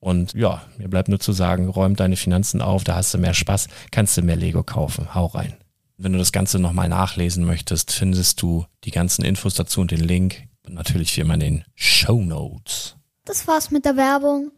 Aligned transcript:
Und 0.00 0.34
ja, 0.34 0.62
mir 0.76 0.88
bleibt 0.88 1.08
nur 1.08 1.18
zu 1.18 1.32
sagen, 1.32 1.68
räum 1.68 1.96
deine 1.96 2.16
Finanzen 2.16 2.62
auf, 2.62 2.84
da 2.84 2.94
hast 2.94 3.14
du 3.14 3.18
mehr 3.18 3.34
Spaß, 3.34 3.68
kannst 3.90 4.16
du 4.16 4.22
mehr 4.22 4.36
Lego 4.36 4.62
kaufen. 4.62 5.14
Hau 5.14 5.26
rein. 5.26 5.56
Wenn 5.96 6.12
du 6.12 6.18
das 6.18 6.30
Ganze 6.30 6.60
nochmal 6.60 6.88
nachlesen 6.88 7.44
möchtest, 7.44 7.90
findest 7.90 8.40
du 8.40 8.66
die 8.84 8.92
ganzen 8.92 9.24
Infos 9.24 9.54
dazu 9.54 9.80
und 9.80 9.90
den 9.90 10.00
Link. 10.00 10.44
Und 10.64 10.74
natürlich 10.74 11.16
wie 11.16 11.22
immer 11.22 11.34
in 11.34 11.40
den 11.40 11.64
Show 11.74 12.22
Notes. 12.22 12.96
Das 13.24 13.48
war's 13.48 13.70
mit 13.70 13.84
der 13.84 13.96
Werbung. 13.96 14.52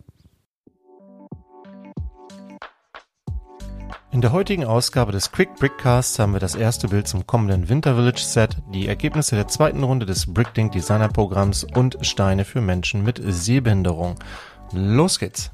In 4.13 4.21
der 4.21 4.33
heutigen 4.33 4.65
Ausgabe 4.65 5.13
des 5.13 5.31
Quick 5.31 5.55
Brickcasts 5.55 6.19
haben 6.19 6.33
wir 6.33 6.41
das 6.41 6.57
erste 6.57 6.89
Bild 6.89 7.07
zum 7.07 7.29
kommenden 7.29 7.69
Winter 7.69 7.95
Village 7.95 8.23
Set, 8.23 8.57
die 8.75 8.89
Ergebnisse 8.89 9.37
der 9.37 9.47
zweiten 9.47 9.85
Runde 9.85 10.05
des 10.05 10.27
Bricklink 10.35 10.73
Designer 10.73 11.09
Programms 11.09 11.63
und 11.63 11.97
Steine 12.03 12.45
für 12.45 12.61
Menschen 12.61 13.05
mit 13.05 13.23
Sehbehinderung. 13.25 14.17
Los 14.73 15.19
geht's! 15.19 15.51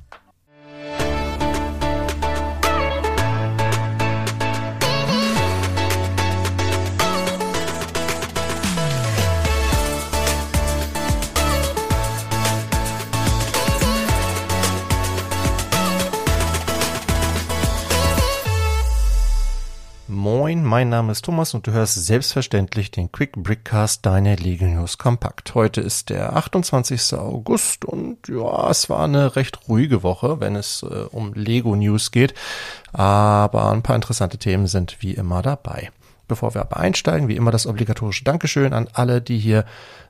Mein 20.66 20.88
Name 20.88 21.12
ist 21.12 21.24
Thomas 21.24 21.54
und 21.54 21.66
du 21.66 21.70
hörst 21.70 21.94
selbstverständlich 21.94 22.90
den 22.90 23.12
Quick 23.12 23.32
Brickcast 23.36 24.04
deiner 24.04 24.34
Lego 24.34 24.64
News 24.64 24.98
Kompakt. 24.98 25.54
Heute 25.54 25.80
ist 25.80 26.10
der 26.10 26.34
28. 26.36 27.14
August 27.14 27.84
und 27.84 28.26
ja, 28.26 28.68
es 28.68 28.90
war 28.90 29.04
eine 29.04 29.36
recht 29.36 29.68
ruhige 29.68 30.02
Woche, 30.02 30.40
wenn 30.40 30.56
es 30.56 30.82
äh, 30.82 31.04
um 31.12 31.34
Lego 31.34 31.76
News 31.76 32.10
geht, 32.10 32.34
aber 32.92 33.70
ein 33.70 33.82
paar 33.82 33.94
interessante 33.94 34.38
Themen 34.38 34.66
sind 34.66 34.96
wie 35.00 35.14
immer 35.14 35.40
dabei. 35.40 35.90
Bevor 36.26 36.54
wir 36.54 36.62
aber 36.62 36.78
einsteigen, 36.78 37.28
wie 37.28 37.36
immer 37.36 37.52
das 37.52 37.68
obligatorische 37.68 38.24
Dankeschön 38.24 38.72
an 38.72 38.88
alle, 38.92 39.22
die 39.22 39.38
hier 39.38 39.64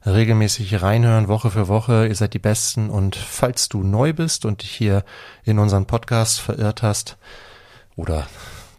regelmäßig 0.06 0.81
reinhören, 0.81 1.28
Woche 1.28 1.50
für 1.50 1.69
Woche. 1.69 2.06
Ihr 2.06 2.15
seid 2.15 2.33
die 2.33 2.38
Besten 2.38 2.88
und 2.88 3.15
falls 3.15 3.69
du 3.69 3.83
neu 3.83 4.15
bist 4.15 4.47
und 4.47 4.62
dich 4.62 4.71
hier 4.71 5.05
in 5.44 5.59
unseren 5.59 5.84
Podcast 5.84 6.41
verirrt 6.41 6.83
hast 6.83 7.19
oder 7.94 8.27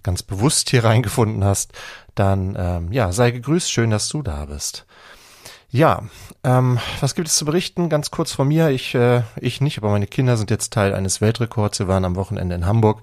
ganz 0.07 0.23
bewusst 0.23 0.69
hier 0.69 0.85
reingefunden 0.85 1.43
hast, 1.43 1.73
dann 2.15 2.55
ähm, 2.57 2.91
ja, 2.91 3.11
sei 3.11 3.31
gegrüßt, 3.31 3.69
schön, 3.69 3.91
dass 3.91 4.07
du 4.07 4.23
da 4.23 4.45
bist. 4.45 4.85
Ja, 5.69 6.03
ähm, 6.45 6.79
was 7.01 7.13
gibt 7.13 7.27
es 7.27 7.35
zu 7.35 7.43
berichten? 7.43 7.89
Ganz 7.89 8.09
kurz 8.09 8.31
von 8.31 8.47
mir. 8.47 8.69
Ich, 8.69 8.95
äh, 8.95 9.23
ich 9.35 9.59
nicht, 9.59 9.77
aber 9.77 9.89
meine 9.89 10.07
Kinder 10.07 10.37
sind 10.37 10.49
jetzt 10.49 10.71
Teil 10.71 10.95
eines 10.95 11.19
Weltrekords. 11.19 11.79
Wir 11.79 11.89
waren 11.89 12.05
am 12.05 12.15
Wochenende 12.15 12.55
in 12.55 12.65
Hamburg 12.65 13.01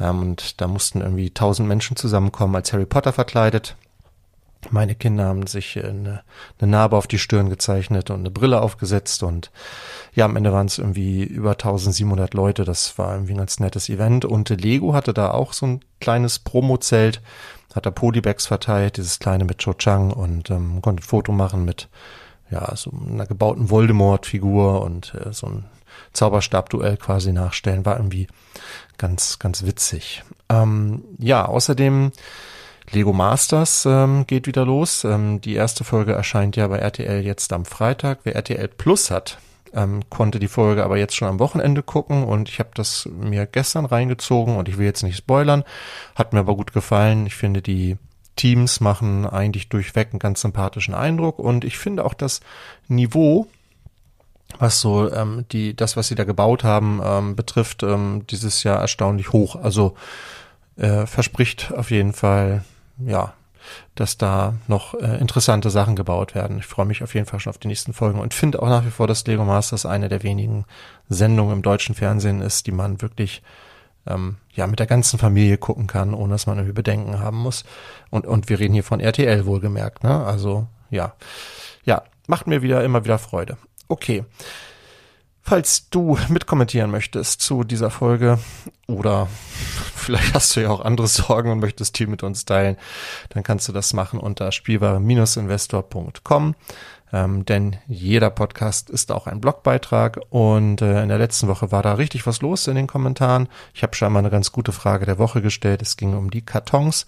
ähm, 0.00 0.20
und 0.20 0.60
da 0.60 0.66
mussten 0.66 1.02
irgendwie 1.02 1.30
tausend 1.30 1.68
Menschen 1.68 1.96
zusammenkommen 1.96 2.56
als 2.56 2.72
Harry 2.72 2.84
Potter 2.86 3.12
verkleidet. 3.12 3.76
Meine 4.68 4.94
Kinder 4.94 5.24
haben 5.24 5.46
sich 5.46 5.82
eine, 5.82 6.22
eine 6.60 6.70
Narbe 6.70 6.96
auf 6.96 7.06
die 7.06 7.18
Stirn 7.18 7.48
gezeichnet 7.48 8.10
und 8.10 8.20
eine 8.20 8.30
Brille 8.30 8.60
aufgesetzt 8.60 9.22
und 9.22 9.50
ja, 10.14 10.26
am 10.26 10.36
Ende 10.36 10.52
waren 10.52 10.66
es 10.66 10.78
irgendwie 10.78 11.22
über 11.22 11.52
1700 11.52 12.34
Leute. 12.34 12.64
Das 12.64 12.98
war 12.98 13.14
irgendwie 13.14 13.32
ein 13.32 13.38
ganz 13.38 13.58
nettes 13.58 13.88
Event 13.88 14.24
und 14.24 14.50
Lego 14.50 14.92
hatte 14.92 15.14
da 15.14 15.30
auch 15.30 15.54
so 15.54 15.66
ein 15.66 15.80
kleines 16.00 16.40
Promo-Zelt, 16.40 17.22
hat 17.74 17.86
da 17.86 17.90
Polybags 17.90 18.46
verteilt, 18.46 18.98
dieses 18.98 19.18
kleine 19.18 19.44
mit 19.44 19.58
Cho 19.58 19.74
Chang 19.74 20.12
und 20.12 20.50
ähm, 20.50 20.82
konnte 20.82 21.02
ein 21.02 21.06
Foto 21.06 21.32
machen 21.32 21.64
mit 21.64 21.88
ja, 22.50 22.74
so 22.76 22.92
einer 23.08 23.26
gebauten 23.26 23.70
Voldemort-Figur 23.70 24.82
und 24.82 25.14
äh, 25.14 25.32
so 25.32 25.46
ein 25.46 25.64
Zauberstabduell 26.12 26.96
quasi 26.96 27.32
nachstellen. 27.32 27.86
War 27.86 27.96
irgendwie 27.96 28.26
ganz, 28.98 29.38
ganz 29.38 29.64
witzig. 29.64 30.24
Ähm, 30.48 31.04
ja, 31.18 31.46
außerdem 31.46 32.12
Lego 32.92 33.12
Masters 33.12 33.86
ähm, 33.86 34.26
geht 34.26 34.46
wieder 34.46 34.64
los. 34.64 35.04
Ähm, 35.04 35.40
die 35.40 35.54
erste 35.54 35.84
Folge 35.84 36.12
erscheint 36.12 36.56
ja 36.56 36.66
bei 36.66 36.78
RTL 36.78 37.24
jetzt 37.24 37.52
am 37.52 37.64
Freitag. 37.64 38.20
Wer 38.24 38.34
RTL 38.34 38.68
Plus 38.68 39.10
hat, 39.10 39.38
ähm, 39.72 40.02
konnte 40.10 40.40
die 40.40 40.48
Folge 40.48 40.84
aber 40.84 40.96
jetzt 40.96 41.14
schon 41.14 41.28
am 41.28 41.38
Wochenende 41.38 41.82
gucken 41.82 42.24
und 42.24 42.48
ich 42.48 42.58
habe 42.58 42.70
das 42.74 43.08
mir 43.12 43.46
gestern 43.46 43.86
reingezogen 43.86 44.56
und 44.56 44.68
ich 44.68 44.78
will 44.78 44.86
jetzt 44.86 45.04
nicht 45.04 45.16
spoilern. 45.16 45.62
Hat 46.16 46.32
mir 46.32 46.40
aber 46.40 46.56
gut 46.56 46.72
gefallen. 46.72 47.26
Ich 47.26 47.36
finde, 47.36 47.62
die 47.62 47.96
Teams 48.34 48.80
machen 48.80 49.26
eigentlich 49.26 49.68
durchweg 49.68 50.08
einen 50.10 50.18
ganz 50.18 50.40
sympathischen 50.40 50.94
Eindruck 50.94 51.38
und 51.38 51.64
ich 51.64 51.78
finde 51.78 52.04
auch 52.04 52.14
das 52.14 52.40
Niveau, 52.88 53.46
was 54.58 54.80
so 54.80 55.12
ähm, 55.12 55.44
die 55.52 55.76
das, 55.76 55.96
was 55.96 56.08
sie 56.08 56.16
da 56.16 56.24
gebaut 56.24 56.64
haben, 56.64 57.00
ähm, 57.04 57.36
betrifft, 57.36 57.84
ähm, 57.84 58.24
dieses 58.28 58.64
Jahr 58.64 58.80
erstaunlich 58.80 59.32
hoch. 59.32 59.54
Also 59.54 59.94
äh, 60.76 61.06
verspricht 61.06 61.72
auf 61.72 61.90
jeden 61.90 62.12
Fall, 62.12 62.64
ja, 63.06 63.34
dass 63.94 64.18
da 64.18 64.54
noch 64.68 64.94
äh, 64.94 65.18
interessante 65.18 65.70
Sachen 65.70 65.96
gebaut 65.96 66.34
werden. 66.34 66.58
Ich 66.58 66.66
freue 66.66 66.86
mich 66.86 67.02
auf 67.02 67.14
jeden 67.14 67.26
Fall 67.26 67.40
schon 67.40 67.50
auf 67.50 67.58
die 67.58 67.68
nächsten 67.68 67.92
Folgen 67.92 68.20
und 68.20 68.34
finde 68.34 68.62
auch 68.62 68.68
nach 68.68 68.84
wie 68.84 68.90
vor, 68.90 69.06
dass 69.06 69.26
Lego 69.26 69.44
Masters 69.44 69.86
eine 69.86 70.08
der 70.08 70.22
wenigen 70.22 70.64
Sendungen 71.08 71.56
im 71.56 71.62
deutschen 71.62 71.94
Fernsehen 71.94 72.40
ist, 72.40 72.66
die 72.66 72.72
man 72.72 73.02
wirklich 73.02 73.42
ähm, 74.06 74.36
ja 74.52 74.66
mit 74.66 74.78
der 74.78 74.86
ganzen 74.86 75.18
Familie 75.18 75.58
gucken 75.58 75.86
kann, 75.86 76.14
ohne 76.14 76.32
dass 76.32 76.46
man 76.46 76.56
irgendwie 76.56 76.74
Bedenken 76.74 77.18
haben 77.18 77.38
muss. 77.38 77.64
Und 78.10 78.26
und 78.26 78.48
wir 78.48 78.58
reden 78.58 78.74
hier 78.74 78.84
von 78.84 79.00
RTL 79.00 79.44
wohlgemerkt, 79.46 80.04
ne? 80.04 80.24
Also 80.24 80.66
ja, 80.90 81.14
ja, 81.84 82.02
macht 82.26 82.46
mir 82.46 82.62
wieder 82.62 82.82
immer 82.84 83.04
wieder 83.04 83.18
Freude. 83.18 83.56
Okay. 83.88 84.24
Falls 85.42 85.88
du 85.90 86.18
mitkommentieren 86.28 86.90
möchtest 86.90 87.40
zu 87.40 87.64
dieser 87.64 87.90
Folge 87.90 88.38
oder 88.86 89.28
vielleicht 89.94 90.34
hast 90.34 90.54
du 90.54 90.60
ja 90.60 90.70
auch 90.70 90.84
andere 90.84 91.06
Sorgen 91.06 91.50
und 91.50 91.60
möchtest 91.60 91.98
die 91.98 92.06
mit 92.06 92.22
uns 92.22 92.44
teilen, 92.44 92.76
dann 93.30 93.42
kannst 93.42 93.68
du 93.68 93.72
das 93.72 93.92
machen 93.92 94.20
unter 94.20 94.52
spielware-investor.com. 94.52 96.54
Ähm, 97.12 97.44
denn 97.44 97.76
jeder 97.88 98.30
Podcast 98.30 98.88
ist 98.88 99.10
auch 99.10 99.26
ein 99.26 99.40
Blogbeitrag 99.40 100.20
und 100.30 100.80
äh, 100.80 101.02
in 101.02 101.08
der 101.08 101.18
letzten 101.18 101.48
Woche 101.48 101.72
war 101.72 101.82
da 101.82 101.94
richtig 101.94 102.26
was 102.26 102.40
los 102.40 102.68
in 102.68 102.76
den 102.76 102.86
Kommentaren. 102.86 103.48
Ich 103.74 103.82
habe 103.82 103.96
scheinbar 103.96 104.20
eine 104.20 104.30
ganz 104.30 104.52
gute 104.52 104.72
Frage 104.72 105.06
der 105.06 105.18
Woche 105.18 105.42
gestellt. 105.42 105.82
Es 105.82 105.96
ging 105.96 106.14
um 106.14 106.30
die 106.30 106.44
Kartons, 106.44 107.06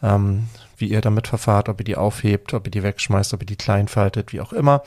ähm, 0.00 0.48
wie 0.76 0.88
ihr 0.88 1.00
damit 1.00 1.26
verfahrt, 1.26 1.68
ob 1.68 1.80
ihr 1.80 1.84
die 1.84 1.96
aufhebt, 1.96 2.54
ob 2.54 2.68
ihr 2.68 2.70
die 2.70 2.84
wegschmeißt, 2.84 3.34
ob 3.34 3.42
ihr 3.42 3.46
die 3.46 3.56
kleinfaltet, 3.56 4.32
wie 4.32 4.40
auch 4.40 4.52
immer. 4.52 4.82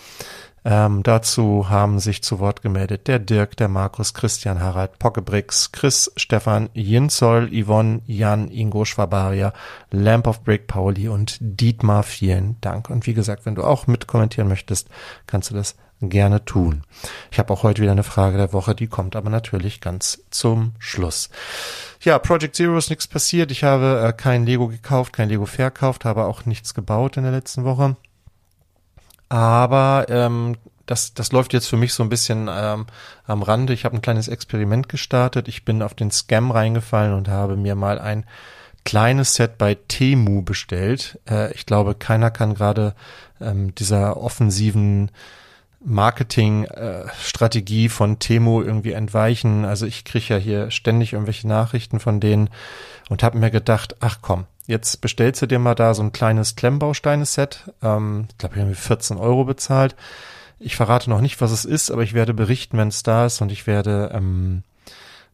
Ähm, 0.68 1.04
dazu 1.04 1.70
haben 1.70 2.00
sich 2.00 2.24
zu 2.24 2.40
Wort 2.40 2.64
gemeldet 2.64 3.08
der 3.08 3.20
Dirk, 3.20 3.56
der 3.56 3.68
Markus, 3.68 4.16
Christian, 4.16 4.60
Harald, 4.60 4.98
Pockebrix, 4.98 5.72
Chris, 5.72 6.12
Stefan, 6.18 6.70
Jinzoll, 6.74 7.52
Yvonne, 7.54 8.02
Jan, 8.08 8.50
Ingo, 8.50 8.84
Schwabaria, 8.84 9.54
Lamp 9.92 10.26
of 10.26 10.44
Brick, 10.44 10.66
Pauli 10.66 11.08
und 11.08 11.38
Dietmar. 11.40 12.02
Vielen 12.02 12.60
Dank. 12.62 12.90
Und 12.90 13.06
wie 13.06 13.14
gesagt, 13.14 13.46
wenn 13.46 13.54
du 13.54 13.64
auch 13.64 13.86
mitkommentieren 13.86 14.50
möchtest, 14.50 14.90
kannst 15.28 15.52
du 15.52 15.56
das 15.56 15.76
gerne 16.02 16.44
tun. 16.46 16.84
Ich 17.32 17.38
habe 17.38 17.54
auch 17.54 17.62
heute 17.62 17.84
wieder 17.84 17.92
eine 17.92 18.04
Frage 18.04 18.38
der 18.38 18.52
Woche, 18.52 18.74
die 18.74 18.88
kommt 18.88 19.16
aber 19.16 19.30
natürlich 19.30 19.82
ganz 19.82 20.24
zum 20.32 20.74
Schluss. 20.80 21.30
Ja, 22.02 22.18
Project 22.20 22.56
Zero 22.56 22.78
ist 22.78 22.90
nichts 22.90 23.08
passiert. 23.08 23.52
Ich 23.52 23.64
habe 23.64 24.04
äh, 24.04 24.14
kein 24.14 24.46
Lego 24.46 24.68
gekauft, 24.68 25.14
kein 25.14 25.30
Lego 25.30 25.46
verkauft, 25.46 26.06
habe 26.06 26.26
auch 26.26 26.46
nichts 26.46 26.74
gebaut 26.74 27.18
in 27.18 27.24
der 27.24 27.32
letzten 27.32 27.64
Woche. 27.64 27.96
Aber 29.30 30.06
ähm, 30.10 30.58
das, 30.86 31.14
das 31.14 31.32
läuft 31.32 31.54
jetzt 31.54 31.68
für 31.68 31.78
mich 31.78 31.94
so 31.94 32.04
ein 32.04 32.10
bisschen 32.10 32.50
ähm, 32.52 32.86
am 33.26 33.44
Rande. 33.44 33.74
Ich 33.74 33.86
habe 33.86 33.96
ein 33.96 34.02
kleines 34.02 34.28
Experiment 34.28 34.90
gestartet. 34.90 35.48
Ich 35.48 35.66
bin 35.66 35.82
auf 35.82 35.94
den 35.94 36.12
Scam 36.12 36.52
reingefallen 36.52 37.14
und 37.14 37.28
habe 37.28 37.58
mir 37.58 37.76
mal 37.76 38.00
ein 38.00 38.26
kleines 38.84 39.34
Set 39.34 39.58
bei 39.58 39.76
Temu 39.88 40.44
bestellt. 40.44 41.20
Äh, 41.30 41.52
ich 41.54 41.66
glaube, 41.66 41.96
keiner 41.96 42.30
kann 42.30 42.54
gerade 42.54 42.94
ähm, 43.42 43.74
dieser 43.76 44.18
offensiven 44.18 45.10
Marketing-Strategie 45.86 47.86
äh, 47.86 47.90
von 47.90 48.20
Temu 48.20 48.62
irgendwie 48.62 48.92
entweichen. 48.92 49.66
Also 49.66 49.86
ich 49.86 50.04
kriege 50.04 50.34
ja 50.34 50.38
hier 50.38 50.72
ständig 50.72 51.14
irgendwelche 51.14 51.48
Nachrichten 51.48 52.00
von 52.00 52.20
denen 52.20 52.50
und 53.10 53.24
habe 53.24 53.38
mir 53.38 53.52
gedacht, 53.52 53.96
ach 54.00 54.20
komm, 54.22 54.46
Jetzt 54.68 55.02
bestellst 55.02 55.42
du 55.42 55.46
dir 55.46 55.60
mal 55.60 55.76
da 55.76 55.94
so 55.94 56.02
ein 56.02 56.12
kleines 56.12 56.56
Klemmbausteine-Set. 56.56 57.72
Ähm, 57.84 58.28
ich 58.32 58.38
glaube, 58.38 58.56
ich 58.56 58.62
habe 58.62 58.74
14 58.74 59.18
Euro 59.18 59.46
bezahlt. 59.46 59.96
Ich 60.60 60.76
verrate 60.76 61.10
noch 61.10 61.22
nicht, 61.22 61.42
was 61.42 61.52
es 61.52 61.66
ist, 61.66 61.92
aber 61.92 62.02
ich 62.02 62.14
werde 62.14 62.34
berichten, 62.34 62.78
wenn 62.78 62.88
es 62.88 63.04
da 63.04 63.26
ist 63.26 63.42
und 63.42 63.52
ich 63.52 63.68
werde 63.68 64.12
ähm, 64.14 64.64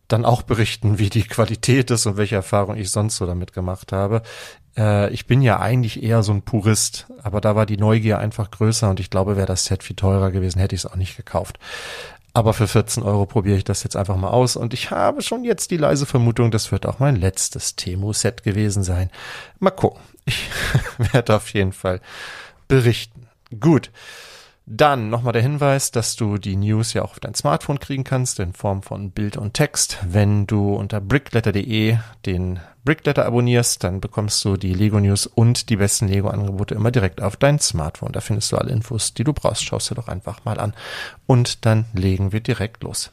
dann 0.07 0.25
auch 0.25 0.41
berichten, 0.41 0.99
wie 0.99 1.09
die 1.09 1.23
Qualität 1.23 1.91
ist 1.91 2.05
und 2.05 2.17
welche 2.17 2.35
Erfahrung 2.35 2.75
ich 2.75 2.91
sonst 2.91 3.17
so 3.17 3.25
damit 3.25 3.53
gemacht 3.53 3.93
habe. 3.93 4.23
Äh, 4.77 5.11
ich 5.11 5.25
bin 5.25 5.41
ja 5.41 5.59
eigentlich 5.59 6.01
eher 6.01 6.23
so 6.23 6.31
ein 6.31 6.41
Purist, 6.41 7.07
aber 7.21 7.41
da 7.41 7.55
war 7.55 7.65
die 7.65 7.77
Neugier 7.77 8.19
einfach 8.19 8.51
größer 8.51 8.89
und 8.89 8.99
ich 8.99 9.09
glaube, 9.09 9.35
wäre 9.35 9.47
das 9.47 9.65
Set 9.65 9.83
viel 9.83 9.95
teurer 9.95 10.31
gewesen, 10.31 10.59
hätte 10.59 10.75
ich 10.75 10.81
es 10.81 10.85
auch 10.85 10.95
nicht 10.95 11.17
gekauft. 11.17 11.59
Aber 12.33 12.53
für 12.53 12.67
14 12.67 13.03
Euro 13.03 13.25
probiere 13.25 13.57
ich 13.57 13.65
das 13.65 13.83
jetzt 13.83 13.97
einfach 13.97 14.15
mal 14.15 14.29
aus 14.29 14.55
und 14.55 14.73
ich 14.73 14.91
habe 14.91 15.21
schon 15.21 15.43
jetzt 15.43 15.71
die 15.71 15.77
leise 15.77 16.05
Vermutung, 16.05 16.49
das 16.49 16.71
wird 16.71 16.85
auch 16.85 16.99
mein 16.99 17.17
letztes 17.17 17.75
Temu-Set 17.75 18.43
gewesen 18.43 18.83
sein. 18.83 19.09
Mal 19.59 19.71
gucken. 19.71 20.01
Ich 20.25 20.49
werde 21.11 21.35
auf 21.35 21.49
jeden 21.53 21.73
Fall 21.73 21.99
berichten. 22.67 23.27
Gut. 23.59 23.91
Dann 24.73 25.09
nochmal 25.09 25.33
der 25.33 25.41
Hinweis, 25.41 25.91
dass 25.91 26.15
du 26.15 26.37
die 26.37 26.55
News 26.55 26.93
ja 26.93 27.01
auch 27.01 27.11
auf 27.11 27.19
dein 27.19 27.35
Smartphone 27.35 27.81
kriegen 27.81 28.05
kannst 28.05 28.39
in 28.39 28.53
Form 28.53 28.83
von 28.83 29.11
Bild 29.11 29.35
und 29.35 29.53
Text. 29.53 29.97
Wenn 30.07 30.47
du 30.47 30.73
unter 30.73 31.01
brickletter.de 31.01 31.97
den 32.25 32.61
Brickletter 32.85 33.25
abonnierst, 33.25 33.83
dann 33.83 33.99
bekommst 33.99 34.45
du 34.45 34.55
die 34.55 34.73
Lego 34.73 35.01
News 35.01 35.27
und 35.27 35.69
die 35.69 35.75
besten 35.75 36.07
Lego 36.07 36.29
Angebote 36.29 36.73
immer 36.73 36.89
direkt 36.89 37.21
auf 37.21 37.35
dein 37.35 37.59
Smartphone. 37.59 38.13
Da 38.13 38.21
findest 38.21 38.53
du 38.53 38.57
alle 38.57 38.71
Infos, 38.71 39.13
die 39.13 39.25
du 39.25 39.33
brauchst. 39.33 39.65
Schau 39.65 39.77
dir 39.77 39.95
doch 39.95 40.07
einfach 40.07 40.45
mal 40.45 40.57
an. 40.57 40.73
Und 41.27 41.65
dann 41.65 41.83
legen 41.93 42.31
wir 42.31 42.39
direkt 42.39 42.81
los. 42.81 43.11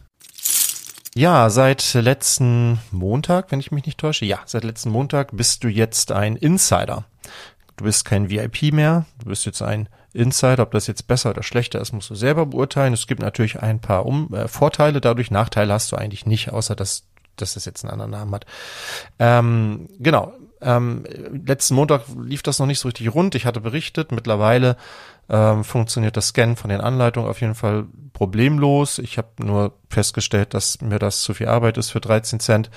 Ja, 1.17 1.51
seit 1.51 1.95
letzten 1.95 2.79
Montag, 2.93 3.51
wenn 3.51 3.59
ich 3.59 3.73
mich 3.73 3.85
nicht 3.85 3.99
täusche, 3.99 4.27
ja, 4.27 4.39
seit 4.47 4.63
letzten 4.63 4.91
Montag 4.91 5.37
bist 5.37 5.65
du 5.65 5.69
jetzt 5.69 6.13
ein 6.13 6.37
Insider. 6.37 7.05
Du 7.79 7.85
bist 7.85 8.05
kein 8.05 8.29
VIP 8.29 8.73
mehr, 8.73 9.07
du 9.21 9.27
bist 9.27 9.47
jetzt 9.47 9.63
ein 9.63 9.89
Insider. 10.13 10.65
Ob 10.65 10.73
das 10.73 10.89
jetzt 10.89 11.07
besser 11.07 11.31
oder 11.31 11.45
schlechter 11.45 11.81
ist, 11.81 11.93
musst 11.93 12.11
du 12.11 12.17
selber 12.17 12.45
beurteilen. 12.47 12.93
Es 12.93 13.07
gibt 13.07 13.23
natürlich 13.23 13.61
ein 13.61 13.81
paar 13.81 14.05
um 14.05 14.35
äh, 14.35 14.49
Vorteile 14.49 15.01
dadurch. 15.01 15.31
Nachteile 15.31 15.73
hast 15.73 15.93
du 15.93 15.97
eigentlich 15.97 16.27
nicht, 16.27 16.53
außer 16.53 16.75
dass 16.75 17.05
dass 17.37 17.55
das 17.55 17.65
jetzt 17.65 17.85
einen 17.85 17.93
anderen 17.93 18.11
Namen 18.11 18.35
hat. 18.35 18.47
Ähm, 19.21 19.89
genau. 20.01 20.33
Ähm, 20.61 21.05
letzten 21.47 21.77
Montag 21.77 22.03
lief 22.21 22.43
das 22.43 22.59
noch 22.59 22.67
nicht 22.67 22.81
so 22.81 22.89
richtig 22.89 23.15
rund. 23.15 23.37
Ich 23.37 23.47
hatte 23.47 23.61
berichtet, 23.61 24.11
mittlerweile 24.11 24.77
ähm, 25.31 25.65
funktioniert 25.65 26.17
das 26.17 26.29
Scannen 26.29 26.57
von 26.57 26.71
den 26.71 26.81
Anleitungen 26.81 27.29
auf 27.29 27.41
jeden 27.41 27.55
Fall 27.55 27.87
problemlos. 28.13 28.99
Ich 28.99 29.19
habe 29.19 29.29
nur 29.39 29.75
festgestellt, 29.91 30.55
dass 30.55 30.81
mir 30.81 30.99
das 30.99 31.23
zu 31.23 31.35
viel 31.35 31.49
Arbeit 31.49 31.79
ist 31.79 31.91
für 31.91 32.01
13 32.01 32.41
Cent, 32.41 32.71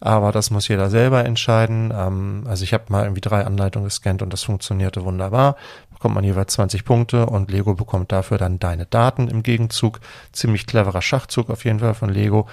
aber 0.00 0.32
das 0.32 0.50
muss 0.50 0.68
jeder 0.68 0.90
selber 0.90 1.24
entscheiden. 1.24 1.92
Ähm, 1.96 2.44
also 2.46 2.64
ich 2.64 2.74
habe 2.74 2.84
mal 2.88 3.04
irgendwie 3.04 3.20
drei 3.20 3.44
Anleitungen 3.44 3.86
gescannt 3.86 4.22
und 4.22 4.32
das 4.32 4.42
funktionierte 4.42 5.04
wunderbar 5.04 5.56
bekommt 6.02 6.16
man 6.16 6.24
jeweils 6.24 6.54
20 6.54 6.84
Punkte 6.84 7.26
und 7.26 7.52
Lego 7.52 7.74
bekommt 7.74 8.10
dafür 8.10 8.36
dann 8.36 8.58
deine 8.58 8.86
Daten 8.86 9.28
im 9.28 9.44
Gegenzug. 9.44 10.00
Ziemlich 10.32 10.66
cleverer 10.66 11.00
Schachzug 11.00 11.48
auf 11.48 11.64
jeden 11.64 11.78
Fall 11.78 11.94
von 11.94 12.08
Lego. 12.08 12.48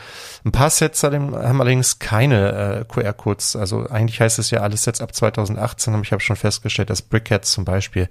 Ein 0.46 0.52
paar 0.52 0.70
Sets 0.70 1.02
haben 1.02 1.34
allerdings 1.34 1.98
keine 1.98 2.52
äh, 2.52 2.86
QR-Codes. 2.86 3.56
Also 3.56 3.88
eigentlich 3.90 4.22
heißt 4.22 4.38
es 4.38 4.52
ja 4.52 4.60
alles 4.60 4.84
Sets 4.84 5.02
ab 5.02 5.16
2018, 5.16 5.96
aber 5.96 6.04
ich 6.04 6.12
habe 6.12 6.22
schon 6.22 6.36
festgestellt, 6.36 6.92
dass 6.92 7.02
Brickheads 7.02 7.52
zum 7.52 7.66
Beispiel 7.66 8.08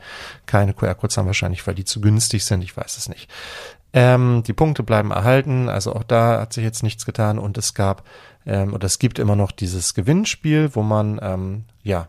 keine 0.46 0.74
QR-Codes 0.74 1.16
haben, 1.16 1.27
wahrscheinlich 1.28 1.64
weil 1.66 1.76
die 1.76 1.84
zu 1.84 2.00
günstig 2.00 2.44
sind. 2.44 2.62
Ich 2.62 2.76
weiß 2.76 2.96
es 2.96 3.08
nicht. 3.08 3.30
Ähm, 3.92 4.42
die 4.46 4.52
Punkte 4.52 4.82
bleiben 4.82 5.12
erhalten, 5.12 5.68
also 5.68 5.94
auch 5.94 6.02
da 6.02 6.40
hat 6.40 6.52
sich 6.52 6.64
jetzt 6.64 6.82
nichts 6.82 7.06
getan 7.06 7.38
und 7.38 7.56
es 7.56 7.72
gab 7.72 8.04
ähm, 8.44 8.74
oder 8.74 8.84
es 8.84 8.98
gibt 8.98 9.18
immer 9.18 9.36
noch 9.36 9.50
dieses 9.50 9.94
Gewinnspiel, 9.94 10.74
wo 10.74 10.82
man 10.82 11.18
ähm, 11.22 11.64
ja 11.82 12.08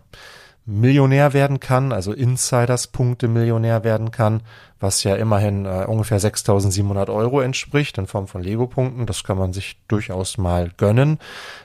Millionär 0.70 1.34
werden 1.34 1.60
kann, 1.60 1.92
also 1.92 2.14
Insiders-Punkte 2.14 3.28
Millionär 3.28 3.84
werden 3.84 4.12
kann, 4.12 4.42
was 4.80 5.04
ja 5.04 5.16
immerhin 5.16 5.66
äh, 5.66 5.86
ungefähr 5.88 6.20
6.700 6.20 7.12
Euro 7.12 7.42
entspricht 7.42 7.98
in 7.98 8.06
Form 8.06 8.28
von 8.28 8.44
Lego-Punkten. 8.44 9.08
Das 9.08 9.24
kann 9.24 9.38
man 9.38 9.52
sich 9.52 9.82
durchaus 9.88 10.38
mal 10.38 10.70
gönnen. 10.78 11.18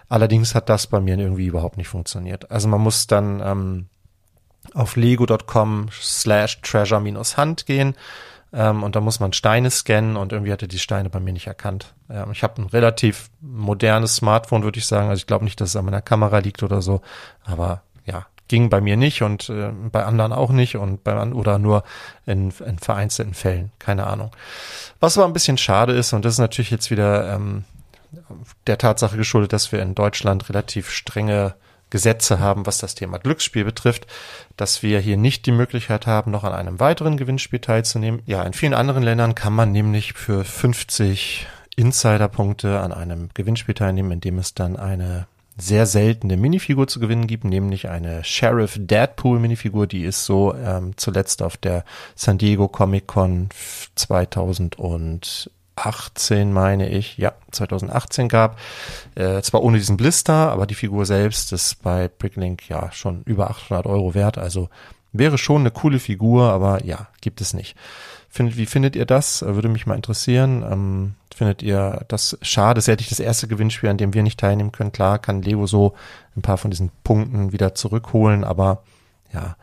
Allerdings 0.09 0.55
hat 0.55 0.71
das 0.71 0.87
bei 0.87 1.01
mir 1.01 1.19
irgendwie 1.19 1.47
überhaupt 1.47 1.77
nicht 1.77 1.89
funktioniert. 1.89 2.51
Also 2.51 2.67
man 2.67 2.81
muss 2.81 3.07
dann 3.07 3.43
ähm, 3.45 3.87
auf 4.73 4.97
lego.com 4.97 5.89
slash 5.93 6.61
treasure-hand 6.63 7.67
gehen 7.67 7.95
ähm, 8.55 8.85
und 8.85 8.95
da 8.95 9.01
muss 9.01 9.19
man 9.19 9.33
Steine 9.33 9.71
scannen 9.71 10.17
und 10.17 10.33
irgendwie 10.33 10.53
hatte 10.53 10.69
die 10.69 10.79
Steine 10.79 11.11
bei 11.11 11.19
mir 11.19 11.33
nicht 11.33 11.49
erkannt. 11.49 11.93
Ähm, 12.09 12.31
ich 12.31 12.43
habe 12.43 12.63
ein 12.63 12.67
relativ 12.67 13.29
modernes 13.41 14.17
Smartphone, 14.17 14.63
würde 14.63 14.79
ich 14.79 14.87
sagen. 14.87 15.09
Also 15.09 15.21
ich 15.21 15.27
glaube 15.27 15.45
nicht, 15.45 15.61
dass 15.61 15.71
es 15.71 15.77
an 15.77 15.85
meiner 15.85 16.03
Kamera 16.03 16.39
liegt 16.39 16.63
oder 16.63 16.81
so, 16.81 17.01
aber 17.45 17.83
ja, 18.07 18.27
ging 18.47 18.71
bei 18.71 18.81
mir 18.81 18.97
nicht 18.97 19.23
und 19.23 19.49
äh, 19.49 19.71
bei 19.91 20.05
anderen 20.05 20.33
auch 20.33 20.51
nicht 20.51 20.77
und 20.77 21.03
bei 21.03 21.21
oder 21.33 21.59
nur 21.59 21.83
in, 22.27 22.53
in 22.65 22.79
vereinzelten 22.79 23.35
Fällen, 23.35 23.73
keine 23.81 24.07
Ahnung. 24.07 24.31
Was 25.01 25.19
aber 25.19 25.27
ein 25.27 25.33
bisschen 25.33 25.59
schade 25.59 25.93
ist 25.93 26.13
und 26.13 26.25
das 26.25 26.35
ist 26.35 26.39
natürlich 26.39 26.71
jetzt 26.71 26.93
wieder 26.93 27.35
ähm, 27.35 27.65
der 28.69 28.79
Tatsache 28.79 29.17
geschuldet, 29.17 29.53
dass 29.53 29.73
wir 29.73 29.83
in 29.83 29.97
Deutschland 29.97 30.49
relativ 30.49 30.91
strenge 30.91 31.55
Gesetze 31.95 32.41
haben, 32.41 32.67
was 32.67 32.79
das 32.79 32.97
Thema 32.97 33.19
Glücksspiel 33.19 33.65
betrifft, 33.65 34.09
dass 34.57 34.83
wir 34.83 34.99
hier 34.99 35.17
nicht 35.17 35.47
die 35.47 35.53
Möglichkeit 35.53 36.09
haben, 36.09 36.33
noch 36.33 36.43
an 36.43 36.53
einem 36.53 36.81
weiteren 36.81 37.17
Gewinnspiel 37.17 37.61
teilzunehmen. 37.61 38.21
Ja, 38.27 38.43
in 38.43 38.53
vielen 38.53 38.75
anderen 38.75 39.05
Ländern 39.05 39.37
kann 39.37 39.53
man 39.53 39.71
nämlich 39.71 40.15
für 40.15 40.45
50 40.45 41.47
Insiderpunkte 41.77 42.81
an 42.81 42.93
einem 42.93 43.29
Gewinnspiel 43.33 43.77
teilnehmen, 43.77 44.11
in 44.11 44.21
dem 44.21 44.39
es 44.39 44.55
dann 44.55 44.77
eine 44.77 45.29
sehr 45.57 45.87
seltene 45.87 46.37
Minifigur 46.37 46.89
zu 46.89 46.99
gewinnen 46.99 47.29
gibt, 47.29 47.45
nämlich 47.45 47.89
eine 47.89 48.25
Sheriff 48.25 48.77
Deadpool 48.77 49.39
Minifigur, 49.39 49.87
die 49.87 50.03
ist 50.03 50.25
so 50.25 50.53
ähm, 50.53 50.95
zuletzt 50.97 51.43
auf 51.43 51.57
der 51.57 51.85
San 52.17 52.39
Diego 52.39 52.67
Comic 52.67 53.07
Con 53.07 53.51
2018, 55.77 56.53
meine 56.53 56.89
ich, 56.89 57.19
ja, 57.19 57.33
2018 57.51 58.29
gab. 58.29 58.59
Äh, 59.15 59.43
zwar 59.43 59.63
ohne 59.63 59.79
diesen 59.79 59.97
Blister, 59.97 60.51
aber 60.51 60.67
die 60.67 60.75
Figur 60.75 61.07
selbst 61.07 61.53
ist 61.53 61.83
bei 61.83 62.09
Bricklink 62.09 62.69
ja 62.69 62.91
schon 62.93 63.23
über 63.25 63.51
800 63.51 63.87
Euro 63.87 64.15
wert, 64.15 64.39
also 64.39 64.69
wäre 65.13 65.39
schon 65.39 65.63
eine 65.63 65.71
coole 65.71 65.99
Figur, 65.99 66.51
aber 66.53 66.85
ja, 66.85 67.09
gibt 67.21 67.41
es 67.41 67.55
nicht. 67.55 67.77
Findet, 68.29 68.57
wie 68.57 68.67
findet 68.67 68.97
ihr 68.97 69.07
das? 69.07 69.43
Würde 69.43 69.69
mich 69.69 69.87
mal 69.87 69.95
interessieren. 69.95 70.65
Ähm, 70.69 71.15
findet 71.33 71.63
ihr 71.63 72.05
das 72.09 72.37
schade? 72.43 72.79
Das 72.79 72.87
ja 72.87 72.97
nicht 72.97 73.13
das 73.13 73.21
erste 73.21 73.47
Gewinnspiel, 73.47 73.89
an 73.89 73.97
dem 73.97 74.13
wir 74.13 74.25
nicht 74.25 74.41
teilnehmen 74.41 74.73
können. 74.73 74.91
Klar 74.91 75.21
kann 75.21 75.43
Lego 75.43 75.69
so 75.69 75.95
ein 76.37 76.43
paar 76.43 76.59
von 76.59 76.73
diesen 76.73 76.91
Punkten 77.05 77.53
wieder 77.53 77.77
zurückholen, 77.77 78.43
aber 78.43 78.83
ja. 79.33 79.57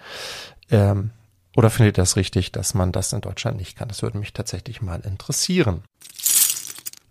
Ähm, 0.70 1.12
oder 1.56 1.70
findet 1.70 1.98
ihr 1.98 2.02
das 2.02 2.16
richtig, 2.16 2.52
dass 2.52 2.74
man 2.74 2.92
das 2.92 3.14
in 3.14 3.22
Deutschland 3.22 3.58
nicht 3.58 3.78
kann? 3.78 3.88
Das 3.88 4.02
würde 4.02 4.18
mich 4.18 4.34
tatsächlich 4.34 4.82
mal 4.82 5.02
interessieren. 5.02 5.84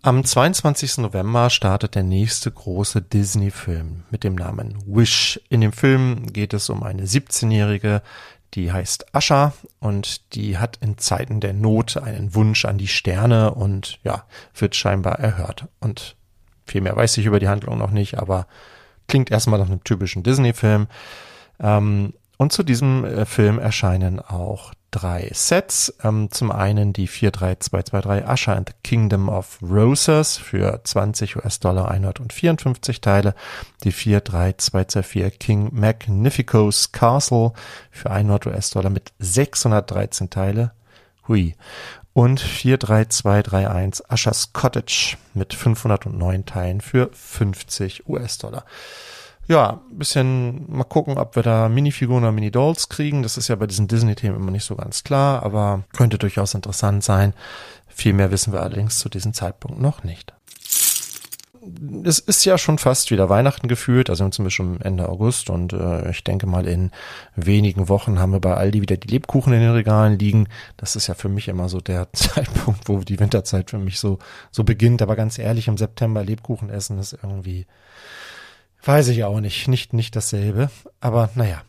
Am 0.03 0.23
22. 0.23 0.97
November 0.97 1.51
startet 1.51 1.93
der 1.93 2.01
nächste 2.01 2.49
große 2.49 3.03
Disney-Film 3.03 4.03
mit 4.09 4.23
dem 4.23 4.33
Namen 4.33 4.81
Wish. 4.87 5.39
In 5.49 5.61
dem 5.61 5.71
Film 5.71 6.33
geht 6.33 6.55
es 6.55 6.71
um 6.71 6.81
eine 6.81 7.03
17-Jährige, 7.03 8.01
die 8.55 8.71
heißt 8.71 9.13
Ascha 9.13 9.53
und 9.79 10.33
die 10.33 10.57
hat 10.57 10.77
in 10.81 10.97
Zeiten 10.97 11.39
der 11.39 11.53
Not 11.53 11.97
einen 11.97 12.33
Wunsch 12.33 12.65
an 12.65 12.79
die 12.79 12.87
Sterne 12.87 13.53
und 13.53 13.99
ja, 14.03 14.25
wird 14.55 14.75
scheinbar 14.75 15.19
erhört. 15.19 15.67
Und 15.79 16.15
viel 16.65 16.81
mehr 16.81 16.95
weiß 16.95 17.17
ich 17.17 17.27
über 17.27 17.39
die 17.39 17.47
Handlung 17.47 17.77
noch 17.77 17.91
nicht, 17.91 18.17
aber 18.17 18.47
klingt 19.07 19.29
erstmal 19.29 19.59
nach 19.59 19.67
einem 19.67 19.83
typischen 19.83 20.23
Disney-Film. 20.23 20.87
Ähm, 21.59 22.13
und 22.41 22.51
zu 22.51 22.63
diesem 22.63 23.05
äh, 23.05 23.27
Film 23.27 23.59
erscheinen 23.59 24.19
auch 24.19 24.73
drei 24.89 25.29
Sets. 25.31 25.93
Ähm, 26.03 26.31
zum 26.31 26.51
einen 26.51 26.91
die 26.91 27.05
43223 27.05 28.27
Usher 28.27 28.55
and 28.55 28.69
the 28.69 28.75
Kingdom 28.83 29.29
of 29.29 29.59
Roses 29.61 30.37
für 30.37 30.81
20 30.83 31.35
US-Dollar 31.35 31.91
154 31.91 32.99
Teile. 32.99 33.35
Die 33.83 33.91
43224 33.91 35.37
King 35.37 35.69
Magnificos 35.71 36.91
Castle 36.91 37.53
für 37.91 38.09
100 38.09 38.47
US-Dollar 38.47 38.89
mit 38.89 39.13
613 39.19 40.31
Teile. 40.31 40.71
Hui. 41.27 41.53
Und 42.13 42.39
43231 42.39 44.11
Ushers 44.11 44.51
Cottage 44.51 45.15
mit 45.35 45.53
509 45.53 46.47
Teilen 46.47 46.81
für 46.81 47.11
50 47.13 48.09
US-Dollar 48.09 48.65
ja, 49.47 49.81
bisschen 49.91 50.65
mal 50.71 50.83
gucken, 50.83 51.17
ob 51.17 51.35
wir 51.35 51.43
da 51.43 51.67
Minifiguren 51.69 52.23
oder 52.23 52.31
Mini-Dolls 52.31 52.89
kriegen. 52.89 53.23
Das 53.23 53.37
ist 53.37 53.47
ja 53.47 53.55
bei 53.55 53.67
diesen 53.67 53.87
Disney-Themen 53.87 54.37
immer 54.37 54.51
nicht 54.51 54.65
so 54.65 54.75
ganz 54.75 55.03
klar, 55.03 55.43
aber 55.43 55.83
könnte 55.93 56.17
durchaus 56.17 56.53
interessant 56.53 57.03
sein. 57.03 57.33
Viel 57.87 58.13
mehr 58.13 58.31
wissen 58.31 58.53
wir 58.53 58.61
allerdings 58.61 58.99
zu 58.99 59.09
diesem 59.09 59.33
Zeitpunkt 59.33 59.79
noch 59.79 60.03
nicht. 60.03 60.33
Es 62.03 62.17
ist 62.17 62.43
ja 62.43 62.57
schon 62.57 62.79
fast 62.79 63.11
wieder 63.11 63.29
Weihnachten 63.29 63.67
gefühlt, 63.67 64.09
also 64.09 64.27
zum 64.29 64.45
Beispiel 64.45 64.65
schon 64.65 64.81
Ende 64.81 65.07
August 65.07 65.51
und 65.51 65.73
äh, 65.73 66.09
ich 66.09 66.23
denke 66.23 66.47
mal 66.47 66.65
in 66.65 66.89
wenigen 67.35 67.87
Wochen 67.87 68.17
haben 68.17 68.31
wir 68.31 68.39
bei 68.39 68.55
Aldi 68.55 68.81
wieder 68.81 68.97
die 68.97 69.09
Lebkuchen 69.09 69.53
in 69.53 69.59
den 69.59 69.71
Regalen 69.71 70.17
liegen. 70.17 70.47
Das 70.77 70.95
ist 70.95 71.05
ja 71.05 71.13
für 71.13 71.29
mich 71.29 71.47
immer 71.47 71.69
so 71.69 71.79
der 71.79 72.07
Zeitpunkt, 72.13 72.89
wo 72.89 72.99
die 72.99 73.19
Winterzeit 73.19 73.69
für 73.69 73.77
mich 73.77 73.99
so 73.99 74.17
so 74.49 74.63
beginnt. 74.63 75.03
Aber 75.03 75.15
ganz 75.15 75.37
ehrlich, 75.37 75.67
im 75.67 75.77
September 75.77 76.23
Lebkuchen 76.23 76.71
essen 76.71 76.97
ist 76.97 77.13
irgendwie 77.21 77.67
Weiß 78.83 79.09
ich 79.09 79.23
auch 79.23 79.39
nicht, 79.39 79.67
nicht, 79.67 79.93
nicht 79.93 80.15
dasselbe. 80.15 80.69
Aber 80.99 81.29
naja. 81.35 81.61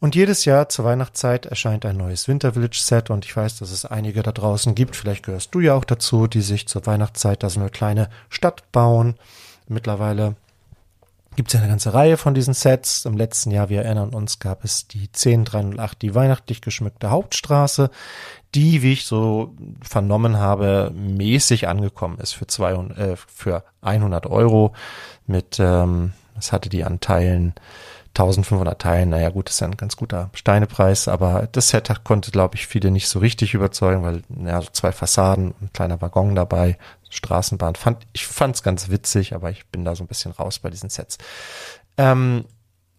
Und 0.00 0.14
jedes 0.14 0.44
Jahr 0.44 0.68
zur 0.68 0.84
Weihnachtszeit 0.84 1.46
erscheint 1.46 1.86
ein 1.86 1.96
neues 1.96 2.28
Winter 2.28 2.52
Village 2.52 2.78
Set 2.78 3.08
und 3.08 3.24
ich 3.24 3.34
weiß, 3.34 3.58
dass 3.58 3.70
es 3.70 3.86
einige 3.86 4.22
da 4.22 4.32
draußen 4.32 4.74
gibt, 4.74 4.96
vielleicht 4.96 5.24
gehörst 5.24 5.54
du 5.54 5.60
ja 5.60 5.74
auch 5.74 5.84
dazu, 5.84 6.26
die 6.26 6.42
sich 6.42 6.68
zur 6.68 6.84
Weihnachtszeit 6.84 7.42
da 7.42 7.48
so 7.48 7.60
eine 7.60 7.70
kleine 7.70 8.10
Stadt 8.28 8.70
bauen. 8.72 9.14
Mittlerweile 9.66 10.36
gibt 11.36 11.48
es 11.48 11.54
ja 11.54 11.60
eine 11.60 11.68
ganze 11.68 11.94
Reihe 11.94 12.16
von 12.16 12.34
diesen 12.34 12.54
Sets. 12.54 13.04
Im 13.04 13.16
letzten 13.16 13.50
Jahr, 13.50 13.68
wir 13.68 13.82
erinnern 13.82 14.10
uns, 14.10 14.38
gab 14.38 14.64
es 14.64 14.88
die 14.88 15.10
10308, 15.12 16.02
die 16.02 16.14
weihnachtlich 16.14 16.60
geschmückte 16.60 17.10
Hauptstraße, 17.10 17.90
die, 18.54 18.82
wie 18.82 18.94
ich 18.94 19.04
so 19.04 19.54
vernommen 19.82 20.38
habe, 20.38 20.92
mäßig 20.94 21.68
angekommen 21.68 22.18
ist 22.18 22.32
für, 22.32 22.46
200, 22.46 22.98
äh, 22.98 23.16
für 23.16 23.64
100 23.82 24.26
Euro 24.26 24.74
mit 25.26 25.58
ähm, 25.60 26.12
das 26.36 26.52
hatte 26.52 26.68
die 26.68 26.84
an 26.84 27.00
Teilen 27.00 27.54
1500 28.16 28.80
Teilen. 28.80 29.10
Naja, 29.10 29.28
gut, 29.28 29.50
ist 29.50 29.60
ja 29.60 29.66
ein 29.66 29.76
ganz 29.76 29.96
guter 29.96 30.30
Steinepreis, 30.34 31.06
aber 31.08 31.48
das 31.52 31.68
Set 31.68 31.92
konnte, 32.04 32.30
glaube 32.30 32.54
ich, 32.54 32.66
viele 32.66 32.90
nicht 32.90 33.08
so 33.08 33.18
richtig 33.18 33.54
überzeugen, 33.54 34.02
weil, 34.02 34.22
naja, 34.28 34.62
so 34.62 34.68
zwei 34.72 34.92
Fassaden, 34.92 35.54
ein 35.60 35.70
kleiner 35.72 36.00
Waggon 36.00 36.34
dabei, 36.34 36.78
Straßenbahn. 37.10 37.74
Fand, 37.74 38.06
ich 38.12 38.26
fand's 38.26 38.62
ganz 38.62 38.88
witzig, 38.88 39.34
aber 39.34 39.50
ich 39.50 39.66
bin 39.66 39.84
da 39.84 39.94
so 39.94 40.02
ein 40.02 40.08
bisschen 40.08 40.32
raus 40.32 40.58
bei 40.58 40.70
diesen 40.70 40.88
Sets. 40.88 41.18
Ähm, 41.98 42.46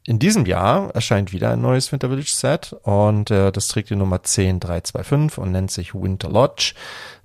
in 0.07 0.19
diesem 0.19 0.45
Jahr 0.45 0.95
erscheint 0.95 1.33
wieder 1.33 1.51
ein 1.51 1.59
neues 1.59 1.91
Winter 1.91 2.07
Village 2.07 2.31
Set 2.31 2.73
und 2.83 3.29
äh, 3.29 3.51
das 3.51 3.67
trägt 3.67 3.89
die 3.89 3.95
Nummer 3.97 4.19
10325 4.19 5.37
und 5.37 5.51
nennt 5.51 5.69
sich 5.69 5.93
Winter 5.93 6.29
Lodge, 6.29 6.75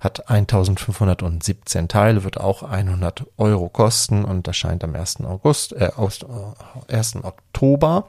hat 0.01 0.29
1517 0.29 1.87
Teile, 1.87 2.25
wird 2.25 2.41
auch 2.41 2.61
100 2.61 3.25
Euro 3.37 3.69
kosten 3.69 4.25
und 4.25 4.45
erscheint 4.47 4.83
am 4.83 4.95
1. 4.95 5.21
August, 5.21 5.71
äh, 5.71 5.91
aus, 5.95 6.23
äh, 6.89 6.93
1. 6.93 7.23
Oktober. 7.23 8.05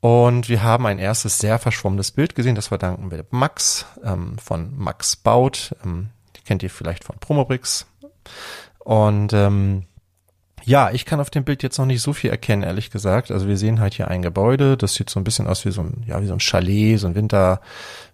Und 0.00 0.48
wir 0.48 0.62
haben 0.62 0.86
ein 0.86 0.98
erstes 0.98 1.36
sehr 1.36 1.58
verschwommenes 1.58 2.10
Bild 2.10 2.34
gesehen, 2.34 2.54
das 2.54 2.68
verdanken 2.68 3.10
wir 3.10 3.26
Max 3.28 3.84
ähm, 4.02 4.38
von 4.38 4.74
Max 4.78 5.14
Baut. 5.14 5.76
Ähm, 5.84 6.08
kennt 6.46 6.62
ihr 6.62 6.70
vielleicht 6.70 7.04
von 7.04 7.18
Promobrix. 7.18 7.86
Und 8.78 9.34
ähm, 9.34 9.84
ja, 10.64 10.90
ich 10.90 11.04
kann 11.04 11.20
auf 11.20 11.30
dem 11.30 11.44
Bild 11.44 11.62
jetzt 11.62 11.78
noch 11.78 11.86
nicht 11.86 12.02
so 12.02 12.12
viel 12.12 12.30
erkennen, 12.30 12.62
ehrlich 12.62 12.90
gesagt. 12.90 13.30
Also 13.30 13.48
wir 13.48 13.56
sehen 13.56 13.80
halt 13.80 13.94
hier 13.94 14.08
ein 14.08 14.22
Gebäude, 14.22 14.76
das 14.76 14.94
sieht 14.94 15.10
so 15.10 15.18
ein 15.20 15.24
bisschen 15.24 15.46
aus 15.46 15.64
wie 15.64 15.70
so 15.70 15.82
ein, 15.82 16.04
ja, 16.06 16.20
wie 16.22 16.26
so 16.26 16.32
ein 16.32 16.40
Chalet, 16.40 16.98
so 16.98 17.06
ein 17.06 17.14
Winter 17.14 17.60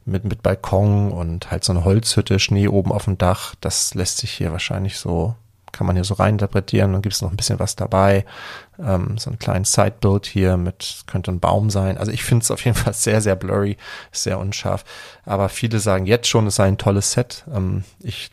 mit, 0.04 0.24
mit 0.24 0.42
Balkon 0.42 1.12
und 1.12 1.50
halt 1.50 1.64
so 1.64 1.72
eine 1.72 1.84
Holzhütte, 1.84 2.38
Schnee 2.38 2.68
oben 2.68 2.92
auf 2.92 3.04
dem 3.04 3.18
Dach. 3.18 3.54
Das 3.60 3.94
lässt 3.94 4.18
sich 4.18 4.32
hier 4.32 4.52
wahrscheinlich 4.52 4.98
so 4.98 5.34
kann 5.72 5.86
man 5.86 5.96
hier 5.96 6.04
so 6.04 6.14
reininterpretieren. 6.14 6.92
Dann 6.92 7.02
gibt 7.02 7.14
es 7.14 7.22
noch 7.22 7.30
ein 7.30 7.36
bisschen 7.36 7.58
was 7.58 7.76
dabei. 7.76 8.24
Ähm, 8.78 9.18
so 9.18 9.30
ein 9.30 9.38
kleines 9.38 9.72
Sidebuild 9.72 10.26
hier 10.26 10.56
mit, 10.56 11.02
könnte 11.06 11.30
ein 11.30 11.40
Baum 11.40 11.70
sein. 11.70 11.98
Also 11.98 12.12
ich 12.12 12.24
finde 12.24 12.42
es 12.42 12.50
auf 12.50 12.64
jeden 12.64 12.76
Fall 12.76 12.94
sehr, 12.94 13.20
sehr 13.20 13.36
blurry, 13.36 13.76
sehr 14.12 14.38
unscharf. 14.38 14.84
Aber 15.24 15.48
viele 15.48 15.78
sagen 15.80 16.06
jetzt 16.06 16.28
schon, 16.28 16.46
es 16.46 16.56
sei 16.56 16.66
ein 16.66 16.78
tolles 16.78 17.12
Set. 17.12 17.44
Ähm, 17.54 17.84
ich 18.02 18.30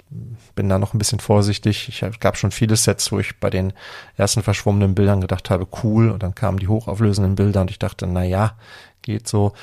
bin 0.56 0.70
da 0.70 0.80
noch 0.80 0.94
ein 0.94 1.00
bisschen 1.00 1.20
vorsichtig. 1.20 1.90
Ich 1.90 2.20
gab 2.20 2.38
schon 2.38 2.52
viele 2.52 2.76
Sets, 2.76 3.12
wo 3.12 3.20
ich 3.20 3.40
bei 3.40 3.50
den 3.50 3.74
ersten 4.18 4.44
verschwommenen 4.44 4.96
Bildern 4.96 5.22
gedacht 5.22 5.50
habe, 5.50 5.68
cool. 5.84 6.10
Und 6.10 6.24
dann 6.24 6.36
kamen 6.36 6.60
die 6.60 6.68
hochauflösenden 6.68 7.36
Bilder 7.36 7.62
und 7.62 7.72
ich 7.72 7.80
dachte, 7.80 8.08
na 8.08 8.24
ja, 8.24 8.54
geht 9.02 9.28
so. 9.28 9.54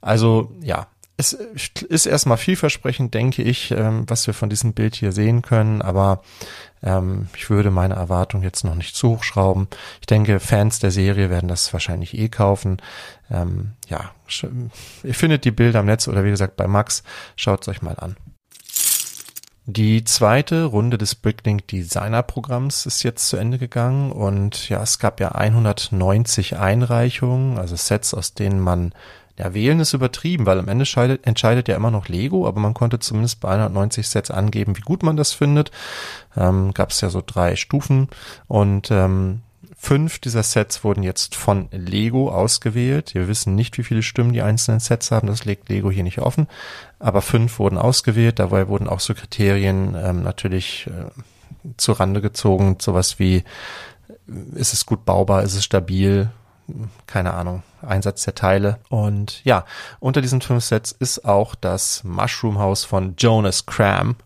Also 0.00 0.52
ja, 0.60 0.86
es 1.20 1.34
ist 1.34 2.06
erstmal 2.06 2.38
vielversprechend, 2.38 3.12
denke 3.12 3.42
ich, 3.42 3.72
ähm, 3.72 4.04
was 4.06 4.26
wir 4.26 4.32
von 4.32 4.48
diesem 4.48 4.72
Bild 4.72 4.94
hier 4.94 5.12
sehen 5.12 5.42
können, 5.42 5.82
aber 5.82 6.22
ähm, 6.82 7.28
ich 7.34 7.50
würde 7.50 7.70
meine 7.70 7.94
Erwartung 7.94 8.42
jetzt 8.42 8.64
noch 8.64 8.74
nicht 8.74 8.96
zu 8.96 9.10
hoch 9.10 9.22
schrauben. 9.22 9.68
Ich 10.00 10.06
denke, 10.06 10.40
Fans 10.40 10.78
der 10.78 10.90
Serie 10.90 11.30
werden 11.30 11.48
das 11.48 11.72
wahrscheinlich 11.72 12.16
eh 12.16 12.28
kaufen. 12.28 12.78
Ähm, 13.30 13.72
ja, 13.88 14.10
ihr 15.02 15.14
findet 15.14 15.44
die 15.44 15.50
Bilder 15.50 15.80
am 15.80 15.86
Netz 15.86 16.08
oder 16.08 16.24
wie 16.24 16.30
gesagt 16.30 16.56
bei 16.56 16.66
Max. 16.66 17.02
Schaut 17.36 17.62
es 17.62 17.68
euch 17.68 17.82
mal 17.82 17.96
an. 17.98 18.16
Die 19.66 20.02
zweite 20.02 20.64
Runde 20.64 20.98
des 20.98 21.14
Bricklink 21.14 21.68
Designer 21.68 22.24
Programms 22.24 22.86
ist 22.86 23.04
jetzt 23.04 23.28
zu 23.28 23.36
Ende 23.36 23.56
gegangen 23.56 24.10
und 24.10 24.68
ja, 24.68 24.82
es 24.82 24.98
gab 24.98 25.20
ja 25.20 25.32
190 25.32 26.56
Einreichungen, 26.56 27.56
also 27.56 27.76
Sets, 27.76 28.12
aus 28.14 28.34
denen 28.34 28.58
man 28.58 28.92
ja, 29.40 29.54
wählen 29.54 29.80
ist 29.80 29.94
übertrieben, 29.94 30.46
weil 30.46 30.58
am 30.58 30.68
Ende 30.68 30.82
entscheidet, 30.82 31.26
entscheidet 31.26 31.68
ja 31.68 31.76
immer 31.76 31.90
noch 31.90 32.08
Lego, 32.08 32.46
aber 32.46 32.60
man 32.60 32.74
konnte 32.74 32.98
zumindest 32.98 33.40
bei 33.40 33.48
190 33.48 34.06
Sets 34.06 34.30
angeben, 34.30 34.76
wie 34.76 34.82
gut 34.82 35.02
man 35.02 35.16
das 35.16 35.32
findet. 35.32 35.70
Ähm, 36.36 36.74
Gab 36.74 36.90
es 36.90 37.00
ja 37.00 37.08
so 37.08 37.22
drei 37.24 37.56
Stufen 37.56 38.08
und 38.46 38.90
ähm, 38.90 39.40
Fünf 39.82 40.18
dieser 40.18 40.42
Sets 40.42 40.84
wurden 40.84 41.02
jetzt 41.02 41.34
von 41.34 41.68
Lego 41.72 42.30
ausgewählt. 42.30 43.14
Wir 43.14 43.28
wissen 43.28 43.54
nicht, 43.54 43.78
wie 43.78 43.82
viele 43.82 44.02
Stimmen 44.02 44.34
die 44.34 44.42
einzelnen 44.42 44.78
Sets 44.78 45.10
haben. 45.10 45.26
Das 45.26 45.46
legt 45.46 45.70
Lego 45.70 45.90
hier 45.90 46.02
nicht 46.02 46.18
offen. 46.18 46.48
Aber 46.98 47.22
fünf 47.22 47.58
wurden 47.58 47.78
ausgewählt. 47.78 48.40
Dabei 48.40 48.68
wurden 48.68 48.88
auch 48.88 49.00
so 49.00 49.14
Kriterien 49.14 49.96
ähm, 49.98 50.22
natürlich 50.22 50.86
äh, 50.86 51.70
zu 51.78 51.92
Rande 51.92 52.20
gezogen. 52.20 52.76
Sowas 52.78 53.18
wie, 53.18 53.42
ist 54.54 54.74
es 54.74 54.84
gut 54.84 55.06
baubar? 55.06 55.44
Ist 55.44 55.54
es 55.54 55.64
stabil? 55.64 56.28
Keine 57.06 57.34
Ahnung. 57.34 57.62
Einsatz 57.82 58.24
der 58.24 58.34
Teile. 58.34 58.78
Und 58.88 59.44
ja, 59.44 59.64
unter 59.98 60.20
diesen 60.20 60.40
fünf 60.40 60.64
Sets 60.64 60.92
ist 60.92 61.24
auch 61.24 61.54
das 61.54 62.04
Mushroom 62.04 62.58
House 62.58 62.84
von 62.84 63.14
Jonas 63.16 63.66
Cram. 63.66 64.16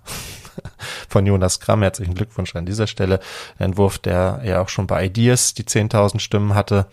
von 1.08 1.26
Jonas 1.26 1.60
Kramm. 1.60 1.82
Herzlichen 1.82 2.14
Glückwunsch 2.14 2.54
an 2.56 2.66
dieser 2.66 2.86
Stelle. 2.86 3.20
Ein 3.58 3.70
Entwurf, 3.70 3.98
der 3.98 4.40
ja 4.44 4.60
auch 4.60 4.68
schon 4.68 4.86
bei 4.86 5.04
Ideas 5.04 5.54
die 5.54 5.64
10.000 5.64 6.18
Stimmen 6.18 6.54
hatte 6.54 6.86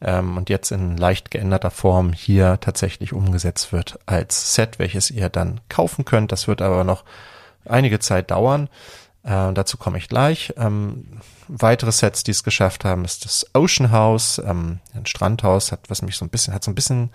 ähm, 0.00 0.36
und 0.36 0.48
jetzt 0.48 0.70
in 0.70 0.96
leicht 0.96 1.30
geänderter 1.30 1.70
Form 1.70 2.12
hier 2.12 2.58
tatsächlich 2.60 3.12
umgesetzt 3.12 3.72
wird 3.72 3.98
als 4.06 4.54
Set, 4.54 4.78
welches 4.78 5.10
ihr 5.10 5.28
dann 5.28 5.60
kaufen 5.68 6.04
könnt. 6.04 6.32
Das 6.32 6.48
wird 6.48 6.62
aber 6.62 6.84
noch 6.84 7.04
einige 7.64 7.98
Zeit 7.98 8.30
dauern. 8.30 8.68
Äh, 9.22 9.52
dazu 9.52 9.76
komme 9.76 9.98
ich 9.98 10.08
gleich. 10.08 10.54
Ähm, 10.56 11.06
weitere 11.48 11.92
Sets, 11.92 12.24
die 12.24 12.30
es 12.30 12.44
geschafft 12.44 12.84
haben, 12.84 13.04
ist 13.04 13.24
das 13.24 13.46
Ocean 13.54 13.90
House, 13.90 14.40
ähm, 14.44 14.80
ein 14.94 15.06
Strandhaus, 15.06 15.72
hat 15.72 15.80
was 15.88 16.02
mich 16.02 16.16
so 16.16 16.24
ein 16.24 16.30
bisschen, 16.30 16.54
hat 16.54 16.64
so 16.64 16.70
ein 16.70 16.74
bisschen, 16.74 17.10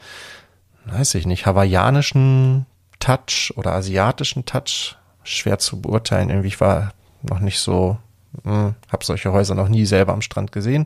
weiß 0.85 1.15
ich 1.15 1.25
nicht, 1.25 1.45
hawaiianischen 1.45 2.65
Touch 2.99 3.53
oder 3.55 3.73
asiatischen 3.73 4.45
Touch 4.45 4.97
schwer 5.23 5.57
zu 5.57 5.81
beurteilen. 5.81 6.29
Irgendwie 6.29 6.49
ich 6.49 6.61
war 6.61 6.93
noch 7.23 7.39
nicht 7.39 7.59
so, 7.59 7.97
hm, 8.43 8.75
habe 8.91 9.05
solche 9.05 9.31
Häuser 9.31 9.55
noch 9.55 9.67
nie 9.67 9.85
selber 9.85 10.13
am 10.13 10.21
Strand 10.21 10.51
gesehen. 10.51 10.85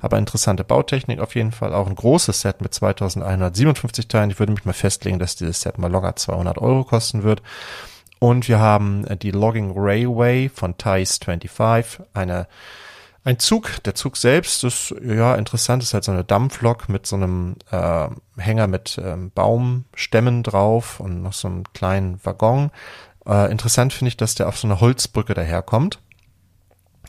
Aber 0.00 0.18
interessante 0.18 0.62
Bautechnik 0.62 1.18
auf 1.18 1.34
jeden 1.34 1.52
Fall. 1.52 1.74
Auch 1.74 1.88
ein 1.88 1.96
großes 1.96 2.40
Set 2.42 2.60
mit 2.60 2.72
2157 2.74 4.06
Teilen. 4.06 4.30
Ich 4.30 4.38
würde 4.38 4.52
mich 4.52 4.64
mal 4.64 4.72
festlegen, 4.72 5.18
dass 5.18 5.36
dieses 5.36 5.60
Set 5.60 5.78
mal 5.78 5.90
locker 5.90 6.14
200 6.14 6.58
Euro 6.58 6.84
kosten 6.84 7.24
wird. 7.24 7.42
Und 8.20 8.46
wir 8.46 8.60
haben 8.60 9.04
die 9.18 9.32
Logging 9.32 9.72
Railway 9.74 10.48
von 10.48 10.78
Thais 10.78 11.18
25, 11.18 12.06
eine 12.14 12.46
ein 13.22 13.38
Zug, 13.38 13.82
der 13.84 13.94
Zug 13.94 14.16
selbst 14.16 14.64
ist 14.64 14.94
ja 15.02 15.34
interessant, 15.34 15.82
ist 15.82 15.92
halt 15.92 16.04
so 16.04 16.12
eine 16.12 16.24
Dampflok 16.24 16.88
mit 16.88 17.06
so 17.06 17.16
einem 17.16 17.56
äh, 17.70 18.08
Hänger 18.38 18.66
mit 18.66 18.98
ähm, 19.02 19.30
Baumstämmen 19.34 20.42
drauf 20.42 21.00
und 21.00 21.22
noch 21.22 21.34
so 21.34 21.48
einem 21.48 21.64
kleinen 21.74 22.18
Waggon. 22.24 22.70
Äh, 23.26 23.50
interessant 23.50 23.92
finde 23.92 24.08
ich, 24.08 24.16
dass 24.16 24.36
der 24.36 24.48
auf 24.48 24.58
so 24.58 24.66
einer 24.66 24.80
Holzbrücke 24.80 25.34
daherkommt. 25.34 26.00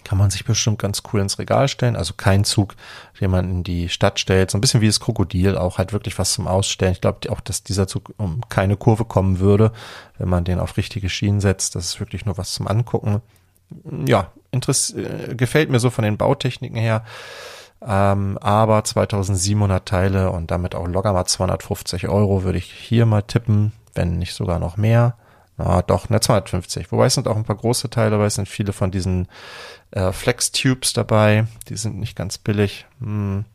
Kann 0.03 0.17
man 0.17 0.29
sich 0.29 0.46
bestimmt 0.46 0.79
ganz 0.79 1.03
cool 1.12 1.22
ins 1.22 1.39
Regal 1.39 1.67
stellen. 1.67 1.96
Also 1.96 2.13
kein 2.15 2.43
Zug, 2.43 2.75
den 3.20 3.31
man 3.31 3.50
in 3.50 3.63
die 3.63 3.89
Stadt 3.89 4.20
stellt. 4.20 4.51
So 4.51 4.58
ein 4.58 4.62
bisschen 4.62 4.81
wie 4.81 4.88
das 4.88 5.00
Krokodil, 5.00 5.58
auch 5.58 5.77
halt 5.77 5.93
wirklich 5.93 6.17
was 6.17 6.34
zum 6.34 6.48
Ausstellen. 6.48 6.93
Ich 6.93 7.01
glaube 7.01 7.31
auch, 7.31 7.39
dass 7.39 7.63
dieser 7.63 7.88
Zug 7.88 8.13
um 8.17 8.41
keine 8.50 8.77
Kurve 8.77 9.05
kommen 9.05 9.39
würde, 9.39 9.72
wenn 10.17 10.29
man 10.29 10.43
den 10.43 10.60
auf 10.60 10.77
richtige 10.77 11.10
Schienen 11.10 11.39
setzt. 11.39 11.75
Das 11.75 11.86
ist 11.86 12.00
wirklich 12.00 12.25
nur 12.25 12.38
was 12.38 12.53
zum 12.53 12.67
Angucken. 12.67 13.22
Ja, 14.05 14.31
Interess 14.51 14.91
äh, 14.91 15.36
gefällt 15.36 15.70
mir 15.70 15.79
so 15.79 15.89
von 15.89 16.03
den 16.03 16.17
Bautechniken 16.17 16.77
her. 16.77 17.05
Ähm, 17.84 18.38
aber 18.39 18.84
2700 18.84 19.88
Teile 19.88 20.31
und 20.31 20.51
damit 20.51 20.75
auch 20.75 20.88
locker 20.88 21.13
mal 21.13 21.25
250 21.25 22.10
Euro 22.10 22.43
würde 22.43 22.60
ich 22.60 22.72
hier 22.72 23.05
mal 23.05 23.24
tippen, 23.24 23.72
wenn 23.96 24.20
nicht 24.20 24.36
sogar 24.36 24.60
noch 24.60 24.77
mehr. 24.77 25.15
Ah, 25.63 25.84
doch, 25.84 26.10
ne, 26.10 26.20
250. 26.20 26.91
Wobei 26.91 27.06
es 27.06 27.13
sind 27.13 27.27
auch 27.27 27.36
ein 27.36 27.44
paar 27.44 27.56
große 27.56 27.89
Teile 27.89 28.12
dabei, 28.12 28.25
es 28.25 28.36
sind 28.36 28.50
viele 28.50 28.74
von 28.74 28.89
diesen 28.89 29.27
äh, 29.91 30.12
Flex-Tubes 30.12 30.94
dabei. 30.94 31.46
Die 31.70 31.75
sind 31.75 32.00
nicht 32.00 32.15
ganz 32.15 32.39
billig. 32.39 32.88
Hm. 33.00 33.46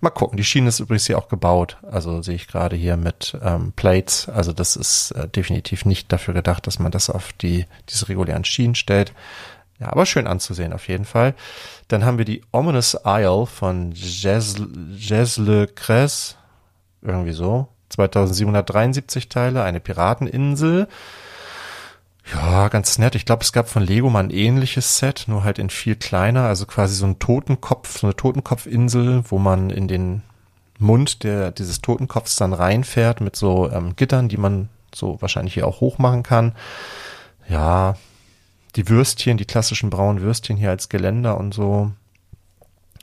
Mal 0.00 0.10
gucken. 0.10 0.36
Die 0.36 0.44
Schiene 0.44 0.68
ist 0.68 0.80
übrigens 0.80 1.06
hier 1.06 1.16
auch 1.16 1.28
gebaut. 1.28 1.78
Also 1.90 2.20
sehe 2.20 2.34
ich 2.34 2.48
gerade 2.48 2.76
hier 2.76 2.98
mit 2.98 3.38
ähm, 3.42 3.72
Plates. 3.74 4.28
Also 4.28 4.52
das 4.52 4.76
ist 4.76 5.12
äh, 5.12 5.28
definitiv 5.28 5.86
nicht 5.86 6.12
dafür 6.12 6.34
gedacht, 6.34 6.66
dass 6.66 6.78
man 6.78 6.92
das 6.92 7.08
auf 7.08 7.32
die 7.32 7.64
diese 7.88 8.10
regulären 8.10 8.44
Schienen 8.44 8.74
stellt. 8.74 9.14
Ja, 9.78 9.92
aber 9.92 10.04
schön 10.04 10.26
anzusehen 10.26 10.74
auf 10.74 10.88
jeden 10.88 11.06
Fall. 11.06 11.34
Dann 11.88 12.04
haben 12.04 12.18
wir 12.18 12.26
die 12.26 12.42
Ominous 12.52 12.98
Isle 13.06 13.46
von 13.46 13.92
Jesle 13.92 15.68
Cress. 15.68 16.36
Irgendwie 17.00 17.32
so. 17.32 17.68
2773 17.90 19.28
Teile, 19.28 19.62
eine 19.62 19.80
Pirateninsel. 19.80 20.88
Ja, 22.32 22.68
ganz 22.68 22.98
nett. 22.98 23.14
Ich 23.14 23.24
glaube, 23.24 23.44
es 23.44 23.52
gab 23.52 23.68
von 23.68 23.84
Lego 23.84 24.10
mal 24.10 24.24
ein 24.24 24.30
ähnliches 24.30 24.98
Set, 24.98 25.24
nur 25.28 25.44
halt 25.44 25.58
in 25.58 25.70
viel 25.70 25.94
kleiner, 25.94 26.42
also 26.42 26.66
quasi 26.66 26.94
so 26.94 27.06
ein 27.06 27.18
Totenkopf, 27.20 27.98
so 27.98 28.06
eine 28.06 28.16
Totenkopfinsel, 28.16 29.24
wo 29.28 29.38
man 29.38 29.70
in 29.70 29.86
den 29.86 30.22
Mund 30.78 31.22
der, 31.22 31.52
dieses 31.52 31.80
Totenkopfs 31.80 32.36
dann 32.36 32.52
reinfährt 32.52 33.20
mit 33.20 33.36
so 33.36 33.70
ähm, 33.70 33.94
Gittern, 33.94 34.28
die 34.28 34.38
man 34.38 34.68
so 34.94 35.20
wahrscheinlich 35.20 35.54
hier 35.54 35.66
auch 35.68 35.80
hochmachen 35.80 36.22
kann. 36.24 36.52
Ja, 37.48 37.96
die 38.74 38.88
Würstchen, 38.88 39.36
die 39.36 39.44
klassischen 39.44 39.90
braunen 39.90 40.20
Würstchen 40.20 40.56
hier 40.56 40.70
als 40.70 40.88
Geländer 40.88 41.38
und 41.38 41.54
so. 41.54 41.92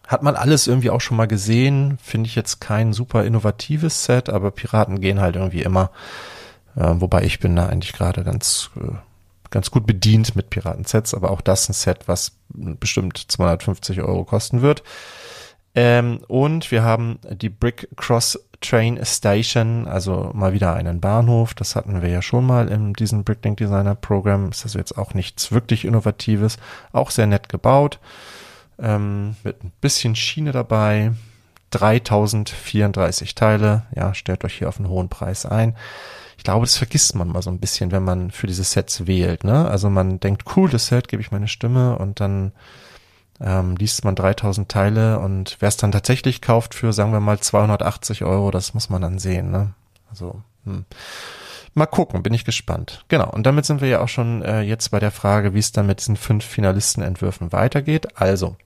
Hat 0.05 0.21
man 0.21 0.35
alles 0.35 0.67
irgendwie 0.67 0.89
auch 0.89 1.01
schon 1.01 1.17
mal 1.17 1.27
gesehen. 1.27 1.97
Finde 2.03 2.27
ich 2.27 2.35
jetzt 2.35 2.59
kein 2.59 2.91
super 2.91 3.23
innovatives 3.23 4.03
Set, 4.03 4.29
aber 4.29 4.51
Piraten 4.51 4.99
gehen 4.99 5.21
halt 5.21 5.37
irgendwie 5.37 5.61
immer. 5.63 5.91
Äh, 6.75 6.95
wobei 6.95 7.23
ich 7.23 7.39
bin 7.39 7.55
da 7.55 7.67
eigentlich 7.67 7.93
gerade 7.93 8.23
ganz 8.23 8.69
äh, 8.75 8.95
ganz 9.53 9.69
gut 9.69 9.85
bedient 9.85 10.35
mit 10.35 10.49
Piratensets, 10.49 11.13
aber 11.13 11.29
auch 11.29 11.39
das 11.39 11.69
ein 11.69 11.73
Set, 11.73 12.07
was 12.07 12.33
bestimmt 12.49 13.23
250 13.27 14.01
Euro 14.01 14.25
kosten 14.25 14.63
wird. 14.63 14.83
Ähm, 15.75 16.21
und 16.27 16.71
wir 16.71 16.83
haben 16.83 17.19
die 17.29 17.49
Brick 17.49 17.87
Cross 17.95 18.39
Train 18.61 18.99
Station, 19.03 19.87
also 19.87 20.31
mal 20.33 20.53
wieder 20.53 20.73
einen 20.73 21.01
Bahnhof. 21.01 21.53
Das 21.53 21.75
hatten 21.75 22.01
wir 22.01 22.09
ja 22.09 22.21
schon 22.21 22.45
mal 22.45 22.67
in 22.67 22.93
diesem 22.93 23.23
Bricklink 23.23 23.57
Designer 23.57 23.95
Programm. 23.95 24.49
Ist 24.49 24.63
also 24.63 24.79
jetzt 24.79 24.97
auch 24.97 25.13
nichts 25.13 25.51
wirklich 25.51 25.85
Innovatives. 25.85 26.57
Auch 26.91 27.11
sehr 27.11 27.27
nett 27.27 27.49
gebaut. 27.49 27.99
Ähm, 28.79 29.35
mit 29.43 29.63
ein 29.63 29.71
bisschen 29.81 30.15
Schiene 30.15 30.51
dabei. 30.51 31.11
3034 31.71 33.35
Teile. 33.35 33.83
Ja, 33.95 34.13
stellt 34.15 34.43
euch 34.45 34.57
hier 34.57 34.69
auf 34.69 34.79
einen 34.79 34.89
hohen 34.89 35.09
Preis 35.09 35.45
ein 35.45 35.75
ich 36.43 36.45
glaube, 36.45 36.65
das 36.65 36.75
vergisst 36.75 37.15
man 37.15 37.29
mal 37.29 37.41
so 37.41 37.49
ein 37.49 37.59
bisschen, 37.61 37.93
wenn 37.93 38.03
man 38.03 38.29
für 38.29 38.47
diese 38.47 38.65
Sets 38.65 39.07
wählt. 39.07 39.45
Ne? 39.45 39.65
Also 39.65 39.89
man 39.89 40.19
denkt, 40.19 40.43
cool, 40.57 40.69
das 40.69 40.87
Set, 40.87 41.07
gebe 41.07 41.21
ich 41.21 41.31
meine 41.31 41.47
Stimme 41.47 41.97
und 41.97 42.19
dann 42.19 42.51
ähm, 43.39 43.77
liest 43.77 44.03
man 44.03 44.13
3000 44.13 44.67
Teile 44.67 45.19
und 45.19 45.55
wer 45.61 45.69
es 45.69 45.77
dann 45.77 45.93
tatsächlich 45.93 46.41
kauft 46.41 46.75
für, 46.75 46.91
sagen 46.91 47.13
wir 47.13 47.21
mal, 47.21 47.39
280 47.39 48.25
Euro, 48.25 48.51
das 48.51 48.73
muss 48.73 48.89
man 48.89 49.01
dann 49.01 49.19
sehen. 49.19 49.51
Ne? 49.51 49.73
Also, 50.09 50.41
hm. 50.65 50.83
Mal 51.75 51.85
gucken, 51.85 52.21
bin 52.23 52.33
ich 52.33 52.43
gespannt. 52.43 53.05
Genau, 53.07 53.29
und 53.29 53.45
damit 53.45 53.63
sind 53.63 53.79
wir 53.79 53.87
ja 53.87 54.01
auch 54.01 54.09
schon 54.09 54.41
äh, 54.41 54.63
jetzt 54.63 54.91
bei 54.91 54.99
der 54.99 55.11
Frage, 55.11 55.53
wie 55.53 55.59
es 55.59 55.71
dann 55.71 55.87
mit 55.87 56.01
diesen 56.01 56.17
fünf 56.17 56.43
Finalistenentwürfen 56.43 57.53
weitergeht. 57.53 58.19
Also, 58.19 58.57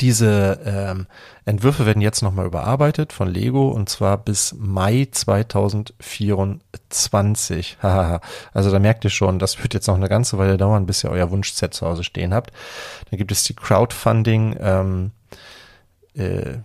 diese 0.00 0.60
ähm, 0.64 1.06
Entwürfe 1.44 1.84
werden 1.86 2.00
jetzt 2.00 2.22
nochmal 2.22 2.46
überarbeitet 2.46 3.12
von 3.12 3.28
Lego 3.28 3.68
und 3.68 3.88
zwar 3.88 4.16
bis 4.16 4.54
Mai 4.56 5.08
2024. 5.10 7.78
also 7.80 8.70
da 8.70 8.78
merkt 8.78 9.02
ihr 9.04 9.10
schon, 9.10 9.38
das 9.38 9.62
wird 9.62 9.74
jetzt 9.74 9.88
noch 9.88 9.96
eine 9.96 10.08
ganze 10.08 10.38
Weile 10.38 10.56
dauern, 10.56 10.86
bis 10.86 11.04
ihr 11.04 11.10
euer 11.10 11.30
Wunschset 11.30 11.74
zu 11.74 11.86
Hause 11.86 12.04
stehen 12.04 12.32
habt. 12.32 12.52
Dann 13.10 13.18
gibt 13.18 13.32
es 13.32 13.44
die 13.44 13.54
Crowdfunding 13.54 14.56
ähm, 14.60 15.10
äh, 16.14 16.58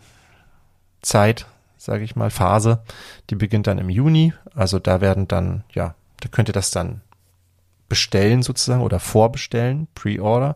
Zeit, 1.02 1.48
sage 1.78 2.04
ich 2.04 2.16
mal, 2.16 2.30
Phase. 2.30 2.84
Die 3.30 3.36
beginnt 3.36 3.68
dann 3.68 3.80
im 3.80 3.90
Juni. 3.90 4.34
Also 4.54 4.80
da 4.80 5.02
werden 5.02 5.28
dann, 5.28 5.64
ja, 5.74 5.96
da 6.22 6.30
könnt 6.30 6.50
ihr 6.50 6.54
das 6.54 6.72
dann 6.72 7.02
bestellen 7.90 8.44
sozusagen 8.44 8.84
oder 8.84 9.00
vorbestellen, 9.00 9.88
Pre-Order. 9.96 10.56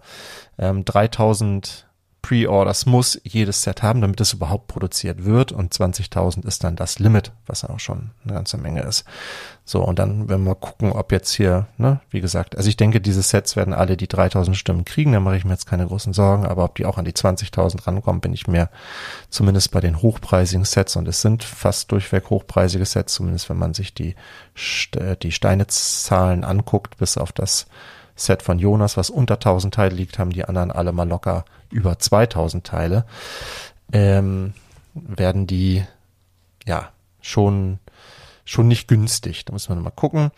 Ähm, 0.59 0.85
3000 0.85 1.87
Pre-Orders 2.21 2.85
muss 2.85 3.19
jedes 3.23 3.63
Set 3.63 3.81
haben, 3.81 4.01
damit 4.01 4.21
es 4.21 4.33
überhaupt 4.33 4.67
produziert 4.67 5.25
wird. 5.25 5.51
Und 5.51 5.73
20.000 5.73 6.45
ist 6.45 6.63
dann 6.63 6.75
das 6.75 6.99
Limit, 6.99 7.31
was 7.47 7.65
auch 7.65 7.79
schon 7.79 8.11
eine 8.23 8.33
ganze 8.33 8.57
Menge 8.57 8.81
ist. 8.83 9.05
So, 9.65 9.83
und 9.83 9.99
dann 9.99 10.29
werden 10.29 10.45
wir 10.45 10.55
gucken, 10.55 10.91
ob 10.91 11.11
jetzt 11.11 11.31
hier, 11.31 11.67
ne, 11.77 11.99
wie 12.09 12.21
gesagt, 12.21 12.55
also 12.57 12.69
ich 12.69 12.77
denke, 12.77 13.01
diese 13.01 13.21
Sets 13.21 13.55
werden 13.55 13.73
alle 13.73 13.97
die 13.97 14.07
3.000 14.07 14.53
Stimmen 14.53 14.85
kriegen, 14.85 15.13
da 15.13 15.19
mache 15.19 15.37
ich 15.37 15.45
mir 15.45 15.51
jetzt 15.51 15.65
keine 15.65 15.87
großen 15.87 16.13
Sorgen, 16.13 16.45
aber 16.45 16.63
ob 16.63 16.75
die 16.75 16.85
auch 16.85 16.97
an 16.97 17.05
die 17.05 17.13
20.000 17.13 17.87
rankommen, 17.87 18.21
bin 18.21 18.33
ich 18.33 18.47
mir 18.47 18.69
zumindest 19.29 19.71
bei 19.71 19.79
den 19.79 20.01
hochpreisigen 20.01 20.65
Sets. 20.65 20.95
Und 20.95 21.07
es 21.07 21.21
sind 21.21 21.43
fast 21.43 21.91
durchweg 21.91 22.29
hochpreisige 22.29 22.85
Sets, 22.85 23.13
zumindest 23.13 23.49
wenn 23.49 23.57
man 23.57 23.73
sich 23.73 23.93
die, 23.93 24.15
die 25.23 25.31
Steinezahlen 25.31 26.43
anguckt, 26.43 26.97
bis 26.97 27.17
auf 27.17 27.31
das 27.31 27.65
Set 28.25 28.41
von 28.41 28.59
Jonas, 28.59 28.97
was 28.97 29.09
unter 29.09 29.35
1000 29.35 29.73
Teile 29.73 29.95
liegt, 29.95 30.19
haben 30.19 30.31
die 30.31 30.45
anderen 30.45 30.71
alle 30.71 30.91
mal 30.91 31.07
locker 31.07 31.45
über 31.69 31.99
2000 31.99 32.65
Teile. 32.65 33.05
Ähm, 33.91 34.53
werden 34.93 35.47
die 35.47 35.83
ja 36.65 36.89
schon 37.21 37.79
schon 38.45 38.67
nicht 38.67 38.87
günstig. 38.87 39.45
Da 39.45 39.53
muss 39.53 39.69
man 39.69 39.81
mal 39.81 39.91
gucken. 39.91 40.31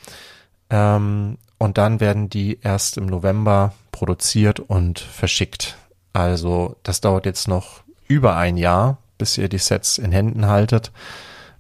Ähm, 0.70 1.38
und 1.58 1.78
dann 1.78 2.00
werden 2.00 2.30
die 2.30 2.60
erst 2.62 2.98
im 2.98 3.06
November 3.06 3.74
produziert 3.92 4.60
und 4.60 5.00
verschickt. 5.00 5.78
Also 6.14 6.76
das 6.84 7.02
dauert 7.02 7.26
jetzt 7.26 7.48
noch 7.48 7.84
über 8.08 8.36
ein 8.36 8.58
Jahr, 8.58 8.98
bis 9.18 9.38
ihr 9.38 9.50
die 9.50 9.58
Sets 9.58 9.98
in 9.98 10.12
Händen 10.12 10.48
haltet. 10.48 10.92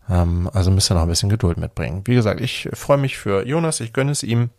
Ähm, 0.09 0.49
also 0.53 0.71
müsst 0.71 0.91
ihr 0.91 0.95
noch 0.95 1.03
ein 1.03 1.07
bisschen 1.09 1.29
Geduld 1.29 1.57
mitbringen. 1.57 2.01
Wie 2.05 2.15
gesagt, 2.15 2.41
ich 2.41 2.69
freue 2.73 2.97
mich 2.97 3.17
für 3.17 3.45
Jonas, 3.45 3.79
ich 3.79 3.93
gönne 3.93 4.11
es 4.11 4.23
ihm 4.23 4.49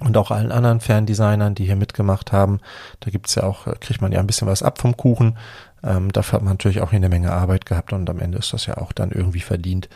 und 0.00 0.16
auch 0.16 0.30
allen 0.30 0.52
anderen 0.52 0.80
Ferndesignern, 0.80 1.54
die 1.54 1.66
hier 1.66 1.76
mitgemacht 1.76 2.32
haben. 2.32 2.60
Da 3.00 3.10
gibt's 3.10 3.34
ja 3.34 3.44
auch, 3.44 3.66
kriegt 3.80 4.02
man 4.02 4.12
ja 4.12 4.20
ein 4.20 4.26
bisschen 4.26 4.48
was 4.48 4.62
ab 4.62 4.80
vom 4.80 4.96
Kuchen. 4.96 5.38
Ähm, 5.82 6.12
dafür 6.12 6.34
hat 6.34 6.42
man 6.42 6.54
natürlich 6.54 6.80
auch 6.80 6.90
hier 6.90 6.98
eine 6.98 7.08
Menge 7.08 7.32
Arbeit 7.32 7.66
gehabt 7.66 7.92
und 7.92 8.08
am 8.10 8.18
Ende 8.18 8.38
ist 8.38 8.52
das 8.52 8.66
ja 8.66 8.78
auch 8.78 8.92
dann 8.92 9.10
irgendwie 9.10 9.40
verdient. 9.40 9.88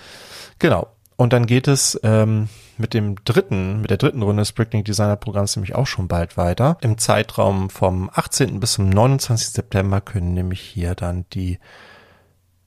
Genau. 0.58 0.88
Und 1.16 1.32
dann 1.32 1.46
geht 1.46 1.68
es 1.68 1.98
ähm, 2.02 2.48
mit 2.76 2.92
dem 2.92 3.16
dritten, 3.24 3.80
mit 3.80 3.90
der 3.90 3.98
dritten 3.98 4.22
Runde 4.22 4.42
des 4.42 4.52
Bricklink 4.52 4.84
Designer 4.84 5.16
Programms 5.16 5.54
nämlich 5.54 5.74
auch 5.74 5.86
schon 5.86 6.08
bald 6.08 6.36
weiter. 6.36 6.76
Im 6.80 6.98
Zeitraum 6.98 7.70
vom 7.70 8.10
18. 8.12 8.58
bis 8.58 8.72
zum 8.72 8.88
29. 8.88 9.50
September 9.50 10.00
können 10.00 10.34
nämlich 10.34 10.60
hier 10.60 10.94
dann 10.94 11.24
die 11.32 11.60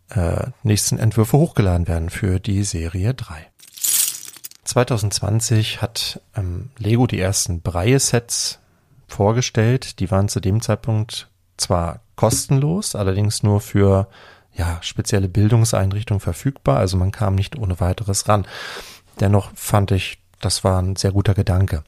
äh, 0.09 0.47
nächsten 0.63 0.97
Entwürfe 0.97 1.37
hochgeladen 1.37 1.87
werden 1.87 2.09
für 2.09 2.39
die 2.39 2.63
Serie 2.63 3.13
3. 3.13 3.47
2020 4.67 5.81
hat 5.81 6.21
ähm, 6.35 6.69
Lego 6.77 7.07
die 7.07 7.19
ersten 7.19 7.61
Breie-Sets 7.61 8.59
vorgestellt. 9.07 9.99
Die 9.99 10.11
waren 10.11 10.27
zu 10.27 10.41
dem 10.41 10.61
Zeitpunkt 10.61 11.29
zwar 11.55 12.01
kostenlos, 12.15 12.95
allerdings 12.95 13.43
nur 13.43 13.61
für 13.61 14.07
ja, 14.53 14.79
spezielle 14.81 15.29
Bildungseinrichtungen 15.29 16.19
verfügbar. 16.19 16.77
Also 16.77 16.97
man 16.97 17.11
kam 17.11 17.35
nicht 17.35 17.57
ohne 17.57 17.79
weiteres 17.79 18.27
ran. 18.27 18.45
Dennoch 19.19 19.51
fand 19.55 19.91
ich, 19.91 20.19
das 20.41 20.63
war 20.63 20.81
ein 20.81 20.95
sehr 20.95 21.11
guter 21.11 21.33
Gedanke. 21.33 21.83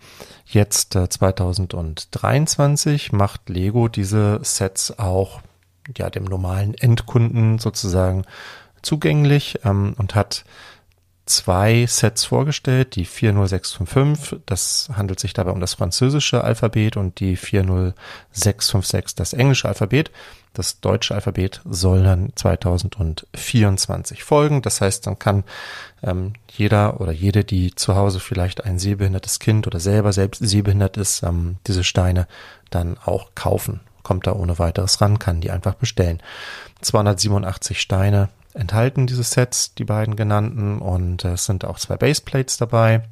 Jetzt 0.45 0.95
äh, 0.95 1.09
2023 1.09 3.11
macht 3.11 3.49
Lego 3.49 3.89
diese 3.89 4.39
Sets 4.41 4.97
auch 4.97 5.41
ja 5.97 6.09
dem 6.09 6.23
normalen 6.23 6.75
Endkunden 6.75 7.59
sozusagen 7.59 8.23
zugänglich 8.81 9.59
ähm, 9.65 9.93
und 9.97 10.15
hat 10.15 10.45
zwei 11.29 11.85
Sets 11.85 12.25
vorgestellt, 12.25 12.95
die 12.95 13.05
40655, 13.05 14.39
das 14.45 14.89
handelt 14.95 15.19
sich 15.19 15.33
dabei 15.33 15.51
um 15.51 15.59
das 15.59 15.75
französische 15.75 16.43
Alphabet 16.43 16.97
und 16.97 17.19
die 17.19 17.35
40656, 17.35 19.15
das 19.15 19.33
englische 19.33 19.67
Alphabet. 19.67 20.11
Das 20.53 20.79
deutsche 20.79 21.13
Alphabet 21.13 21.61
soll 21.63 22.03
dann 22.03 22.31
2024 22.35 24.23
folgen. 24.23 24.63
Das 24.63 24.81
heißt, 24.81 25.05
dann 25.05 25.19
kann 25.19 25.43
ähm, 26.01 26.33
jeder 26.49 26.99
oder 26.99 27.11
jede, 27.11 27.43
die 27.43 27.75
zu 27.75 27.95
Hause 27.95 28.19
vielleicht 28.19 28.65
ein 28.65 28.79
sehbehindertes 28.79 29.37
Kind 29.39 29.67
oder 29.67 29.79
selber 29.79 30.11
selbst 30.11 30.41
sehbehindert 30.43 30.97
ist, 30.97 31.21
ähm, 31.21 31.57
diese 31.67 31.83
Steine 31.83 32.27
dann 32.71 32.97
auch 32.97 33.35
kaufen. 33.35 33.81
Kommt 34.01 34.25
da 34.25 34.33
ohne 34.33 34.57
weiteres 34.57 34.99
ran, 35.01 35.19
kann 35.19 35.39
die 35.39 35.51
einfach 35.51 35.75
bestellen. 35.75 36.19
287 36.81 37.79
Steine 37.79 38.29
enthalten 38.59 39.07
diese 39.07 39.23
Sets, 39.23 39.73
die 39.73 39.85
beiden 39.85 40.15
genannten, 40.15 40.79
und 40.79 41.23
es 41.23 41.45
sind 41.45 41.63
auch 41.63 41.79
zwei 41.79 41.95
Baseplates 41.95 42.57
dabei. 42.57 43.03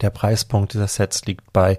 Der 0.00 0.10
Preispunkt 0.10 0.74
dieser 0.74 0.88
Sets 0.88 1.24
liegt 1.24 1.52
bei 1.52 1.78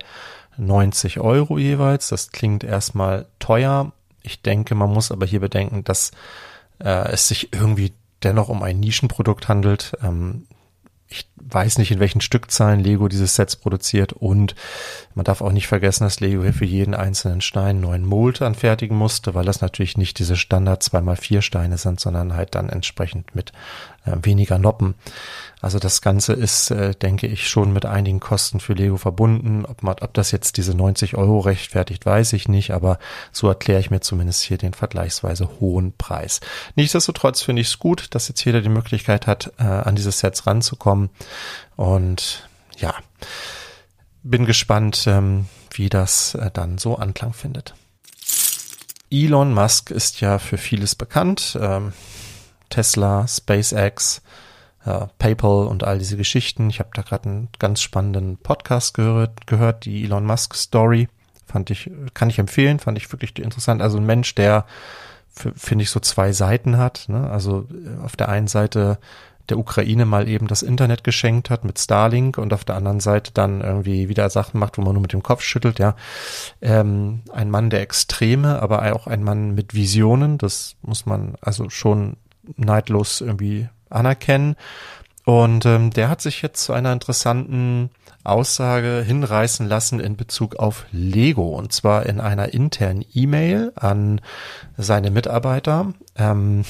90 0.57 1.19
Euro 1.19 1.57
jeweils. 1.57 2.09
Das 2.09 2.31
klingt 2.31 2.63
erstmal 2.63 3.27
teuer. 3.39 3.91
Ich 4.23 4.41
denke, 4.41 4.75
man 4.75 4.91
muss 4.91 5.11
aber 5.11 5.25
hier 5.25 5.39
bedenken, 5.39 5.83
dass 5.83 6.11
äh, 6.79 7.11
es 7.11 7.27
sich 7.27 7.53
irgendwie 7.53 7.93
dennoch 8.23 8.49
um 8.49 8.63
ein 8.63 8.79
Nischenprodukt 8.79 9.47
handelt. 9.47 9.93
Ähm, 10.01 10.47
weiß 11.53 11.77
nicht, 11.77 11.91
in 11.91 11.99
welchen 11.99 12.21
Stückzahlen 12.21 12.79
Lego 12.79 13.07
diese 13.07 13.27
Sets 13.27 13.55
produziert 13.55 14.13
und 14.13 14.55
man 15.15 15.25
darf 15.25 15.41
auch 15.41 15.51
nicht 15.51 15.67
vergessen, 15.67 16.03
dass 16.03 16.19
Lego 16.19 16.43
hier 16.43 16.53
für 16.53 16.65
jeden 16.65 16.95
einzelnen 16.95 17.41
Stein 17.41 17.81
neuen 17.81 18.05
Mold 18.05 18.41
anfertigen 18.41 18.97
musste, 18.97 19.33
weil 19.35 19.45
das 19.45 19.61
natürlich 19.61 19.97
nicht 19.97 20.19
diese 20.19 20.35
Standard 20.35 20.81
2x4 20.81 21.41
Steine 21.41 21.77
sind, 21.77 21.99
sondern 21.99 22.33
halt 22.35 22.55
dann 22.55 22.69
entsprechend 22.69 23.35
mit 23.35 23.51
weniger 24.05 24.57
Noppen. 24.57 24.95
Also 25.61 25.79
das 25.79 26.01
Ganze 26.01 26.33
ist, 26.33 26.71
äh, 26.71 26.93
denke 26.93 27.27
ich, 27.27 27.47
schon 27.47 27.71
mit 27.71 27.85
einigen 27.85 28.19
Kosten 28.19 28.59
für 28.59 28.73
Lego 28.73 28.97
verbunden. 28.97 29.65
Ob, 29.65 29.81
man, 29.81 29.95
ob 30.01 30.13
das 30.13 30.31
jetzt 30.31 30.57
diese 30.57 30.75
90 30.75 31.15
Euro 31.15 31.39
rechtfertigt, 31.39 32.05
weiß 32.05 32.33
ich 32.33 32.49
nicht, 32.49 32.71
aber 32.71 32.99
so 33.31 33.47
erkläre 33.47 33.79
ich 33.79 33.89
mir 33.89 34.01
zumindest 34.01 34.43
hier 34.43 34.57
den 34.57 34.73
vergleichsweise 34.73 35.49
hohen 35.61 35.93
Preis. 35.97 36.41
Nichtsdestotrotz 36.75 37.41
finde 37.41 37.61
ich 37.61 37.69
es 37.69 37.79
gut, 37.79 38.07
dass 38.13 38.27
jetzt 38.27 38.43
jeder 38.43 38.61
die 38.61 38.69
Möglichkeit 38.69 39.25
hat, 39.25 39.53
äh, 39.57 39.63
an 39.63 39.95
diese 39.95 40.11
Sets 40.11 40.45
ranzukommen. 40.45 41.09
Und 41.77 42.49
ja, 42.77 42.95
bin 44.23 44.45
gespannt, 44.45 45.05
ähm, 45.07 45.45
wie 45.71 45.89
das 45.89 46.35
äh, 46.35 46.51
dann 46.51 46.77
so 46.77 46.97
Anklang 46.97 47.31
findet. 47.31 47.73
Elon 49.09 49.53
Musk 49.53 49.91
ist 49.91 50.21
ja 50.21 50.39
für 50.39 50.57
vieles 50.57 50.95
bekannt. 50.95 51.57
Ähm, 51.61 51.93
Tesla, 52.73 53.27
SpaceX, 53.27 54.23
äh, 54.83 55.05
PayPal 55.19 55.67
und 55.67 55.83
all 55.83 55.99
diese 55.99 56.17
Geschichten. 56.17 56.71
Ich 56.71 56.79
habe 56.79 56.89
da 56.95 57.03
gerade 57.03 57.29
einen 57.29 57.49
ganz 57.59 57.81
spannenden 57.81 58.37
Podcast 58.37 58.95
gehört, 58.95 59.45
gehört, 59.45 59.85
die 59.85 60.03
Elon 60.03 60.25
Musk 60.25 60.55
Story. 60.55 61.07
Fand 61.45 61.69
ich, 61.69 61.91
kann 62.15 62.31
ich 62.31 62.39
empfehlen, 62.39 62.79
fand 62.79 62.97
ich 62.97 63.11
wirklich 63.11 63.37
interessant. 63.37 63.83
Also 63.83 63.97
ein 63.97 64.07
Mensch, 64.07 64.33
der 64.33 64.65
finde 65.29 65.83
ich 65.83 65.91
so 65.91 65.99
zwei 65.99 66.31
Seiten 66.31 66.79
hat. 66.79 67.05
Ne? 67.09 67.29
Also 67.29 67.67
äh, 67.71 68.03
auf 68.03 68.15
der 68.15 68.29
einen 68.29 68.47
Seite 68.47 68.97
der 69.49 69.59
Ukraine 69.59 70.05
mal 70.05 70.27
eben 70.27 70.47
das 70.47 70.63
Internet 70.63 71.03
geschenkt 71.03 71.51
hat 71.51 71.65
mit 71.65 71.77
Starlink 71.77 72.39
und 72.39 72.53
auf 72.53 72.63
der 72.63 72.75
anderen 72.75 73.01
Seite 73.01 73.33
dann 73.33 73.61
irgendwie 73.61 74.09
wieder 74.09 74.31
Sachen 74.31 74.59
macht, 74.59 74.79
wo 74.79 74.81
man 74.81 74.93
nur 74.93 75.01
mit 75.01 75.13
dem 75.13 75.21
Kopf 75.21 75.43
schüttelt, 75.43 75.79
ja. 75.79 75.95
Ähm, 76.61 77.21
ein 77.31 77.51
Mann 77.51 77.69
der 77.69 77.81
Extreme, 77.81 78.61
aber 78.61 78.95
auch 78.95 79.05
ein 79.05 79.21
Mann 79.21 79.53
mit 79.53 79.73
Visionen, 79.73 80.37
das 80.37 80.75
muss 80.81 81.05
man 81.05 81.35
also 81.41 81.69
schon 81.69 82.15
neidlos 82.55 83.21
irgendwie 83.21 83.69
anerkennen. 83.89 84.55
Und 85.25 85.65
ähm, 85.65 85.91
der 85.91 86.09
hat 86.09 86.21
sich 86.21 86.41
jetzt 86.41 86.63
zu 86.63 86.73
einer 86.73 86.91
interessanten 86.91 87.89
Aussage 88.25 89.03
hinreißen 89.05 89.67
lassen 89.67 89.99
in 89.99 90.17
Bezug 90.17 90.57
auf 90.57 90.85
Lego 90.91 91.55
und 91.57 91.71
zwar 91.71 92.05
in 92.05 92.19
einer 92.19 92.53
internen 92.53 93.05
E-Mail 93.13 93.71
an 93.75 94.21
seine 94.77 95.11
Mitarbeiter. 95.11 95.93
Ähm, 96.15 96.65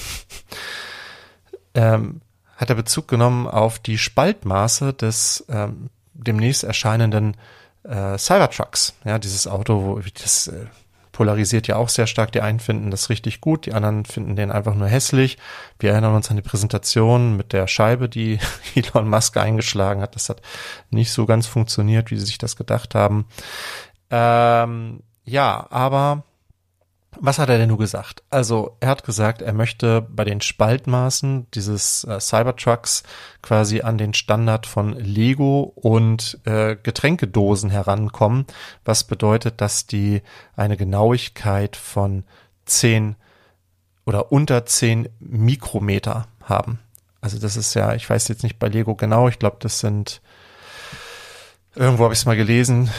ähm, 1.74 2.22
hat 2.56 2.70
er 2.70 2.76
Bezug 2.76 3.08
genommen 3.08 3.48
auf 3.48 3.80
die 3.80 3.98
Spaltmaße 3.98 4.94
des 4.94 5.46
ähm, 5.50 5.90
demnächst 6.14 6.64
erscheinenden 6.64 7.36
äh, 7.84 8.18
Cybertrucks. 8.18 8.94
Ja, 9.04 9.18
dieses 9.18 9.48
Auto, 9.48 9.84
wo 9.84 10.00
das 10.00 10.48
äh, 10.48 10.68
polarisiert 11.14 11.68
ja 11.68 11.78
auch 11.78 11.88
sehr 11.88 12.08
stark. 12.08 12.34
Die 12.34 12.42
einen 12.42 12.60
finden 12.60 12.92
das 12.92 13.10
richtig 13.10 13.40
gut, 13.40 13.66
die 13.66 13.74
anderen 13.74 14.04
finden 14.04 14.36
den 14.36 14.52
einfach 14.52 14.76
nur 14.76 14.90
hässlich. 14.90 15.38
Wir 15.80 15.92
erinnern 15.92 16.16
uns 16.16 16.30
an 16.30 16.36
die 16.36 16.42
Präsentation 16.42 17.38
mit 17.38 17.54
der 17.54 17.68
Scheibe, 17.68 18.10
die 18.10 18.40
Elon 18.76 19.08
Musk 19.08 19.38
eingeschlagen 19.38 20.02
hat. 20.02 20.16
Das 20.16 20.28
hat 20.28 20.42
nicht 20.90 21.12
so 21.12 21.26
ganz 21.26 21.48
funktioniert, 21.48 22.12
wie 22.12 22.18
sie 22.18 22.26
sich 22.26 22.38
das 22.38 22.58
gedacht 22.58 22.96
haben. 22.96 23.26
Ähm, 24.10 25.04
ja, 25.24 25.66
aber 25.70 26.26
was 27.20 27.40
hat 27.40 27.50
er 27.50 27.58
denn 27.58 27.70
nur 27.70 27.78
gesagt? 27.78 28.24
Also 28.30 28.78
er 28.80 28.90
hat 28.90 29.04
gesagt, 29.04 29.42
er 29.42 29.54
möchte 29.54 30.02
bei 30.02 30.24
den 30.24 30.42
Spaltmaßen 30.42 31.48
dieses 31.54 32.04
äh, 32.04 32.20
Cybertrucks 32.20 33.04
quasi 33.42 33.82
an 33.82 33.98
den 33.98 34.14
Standard 34.14 34.66
von 34.66 34.94
Lego 34.94 35.72
und 35.76 36.40
äh, 36.46 36.76
Getränkedosen 36.82 37.70
herankommen, 37.70 38.46
was 38.86 39.04
bedeutet, 39.04 39.62
dass 39.62 39.86
die 39.88 40.22
eine 40.56 40.78
Genauigkeit 40.78 41.76
von 41.76 42.24
10 42.66 43.16
oder 44.06 44.32
unter 44.32 44.66
10 44.66 45.10
Mikrometer 45.20 46.28
haben. 46.44 46.80
Also 47.22 47.40
das 47.40 47.56
ist 47.56 47.74
ja, 47.74 47.94
ich 47.94 48.10
weiß 48.10 48.28
jetzt 48.28 48.44
nicht 48.44 48.60
bei 48.60 48.68
Lego 48.68 48.96
genau, 48.96 49.28
ich 49.28 49.40
glaube, 49.40 49.58
das 49.60 49.80
sind 49.80 50.22
irgendwo 51.76 52.04
habe 52.04 52.14
ich 52.14 52.20
es 52.20 52.26
mal 52.26 52.36
gelesen, 52.36 52.90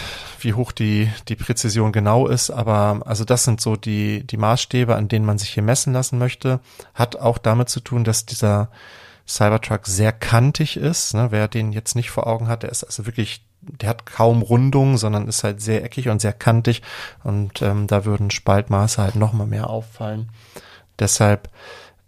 wie 0.44 0.54
hoch 0.54 0.72
die, 0.72 1.11
die 1.28 1.37
Präzision 1.37 1.92
genau 1.92 2.26
ist, 2.26 2.50
aber 2.50 3.02
also 3.07 3.24
das 3.24 3.44
sind 3.44 3.61
so 3.61 3.76
die, 3.76 4.26
die 4.26 4.37
Maßstäbe, 4.37 4.94
an 4.94 5.09
denen 5.09 5.24
man 5.24 5.38
sich 5.38 5.50
hier 5.50 5.62
messen 5.62 5.92
lassen 5.92 6.18
möchte. 6.18 6.61
Hat 6.94 7.16
auch 7.16 7.38
damit 7.38 7.68
zu 7.68 7.80
tun, 7.80 8.04
dass 8.04 8.26
dieser 8.26 8.70
Cybertruck 9.26 9.87
sehr 9.87 10.12
kantig 10.12 10.76
ist. 10.76 11.14
Ne? 11.14 11.28
Wer 11.30 11.48
den 11.48 11.72
jetzt 11.72 11.96
nicht 11.96 12.11
vor 12.11 12.26
Augen 12.26 12.48
hat, 12.48 12.62
der 12.62 12.70
ist 12.70 12.85
also 12.85 13.07
wirklich, 13.07 13.44
der 13.62 13.88
hat 13.88 14.07
kaum 14.07 14.42
Rundung, 14.42 14.98
sondern 14.98 15.26
ist 15.26 15.44
halt 15.44 15.62
sehr 15.62 15.83
eckig 15.83 16.09
und 16.09 16.20
sehr 16.20 16.35
kantig 16.35 16.83
und 17.22 17.62
ähm, 17.62 17.87
da 17.87 18.04
würden 18.04 18.30
Spaltmaße 18.30 19.02
halt 19.02 19.16
noch 19.16 19.33
mal 19.33 19.46
mehr 19.46 19.70
auffallen. 19.70 20.28
Deshalb 20.98 21.48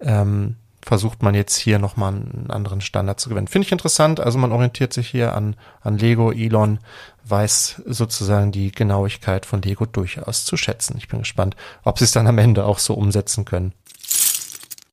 ähm, 0.00 0.56
versucht 0.86 1.20
man 1.22 1.34
jetzt 1.34 1.56
hier 1.56 1.80
nochmal 1.80 2.14
einen 2.14 2.46
anderen 2.48 2.80
Standard 2.80 3.18
zu 3.18 3.28
gewinnen. 3.28 3.48
Finde 3.48 3.66
ich 3.66 3.72
interessant. 3.72 4.20
Also 4.20 4.38
man 4.38 4.52
orientiert 4.52 4.92
sich 4.92 5.08
hier 5.08 5.34
an, 5.34 5.56
an 5.80 5.98
Lego. 5.98 6.30
Elon 6.30 6.78
weiß 7.24 7.82
sozusagen 7.86 8.52
die 8.52 8.70
Genauigkeit 8.70 9.46
von 9.46 9.60
Lego 9.62 9.84
durchaus 9.84 10.44
zu 10.44 10.56
schätzen. 10.56 10.94
Ich 10.96 11.08
bin 11.08 11.18
gespannt, 11.18 11.56
ob 11.82 11.98
sie 11.98 12.04
es 12.04 12.12
dann 12.12 12.28
am 12.28 12.38
Ende 12.38 12.64
auch 12.64 12.78
so 12.78 12.94
umsetzen 12.94 13.44
können. 13.44 13.72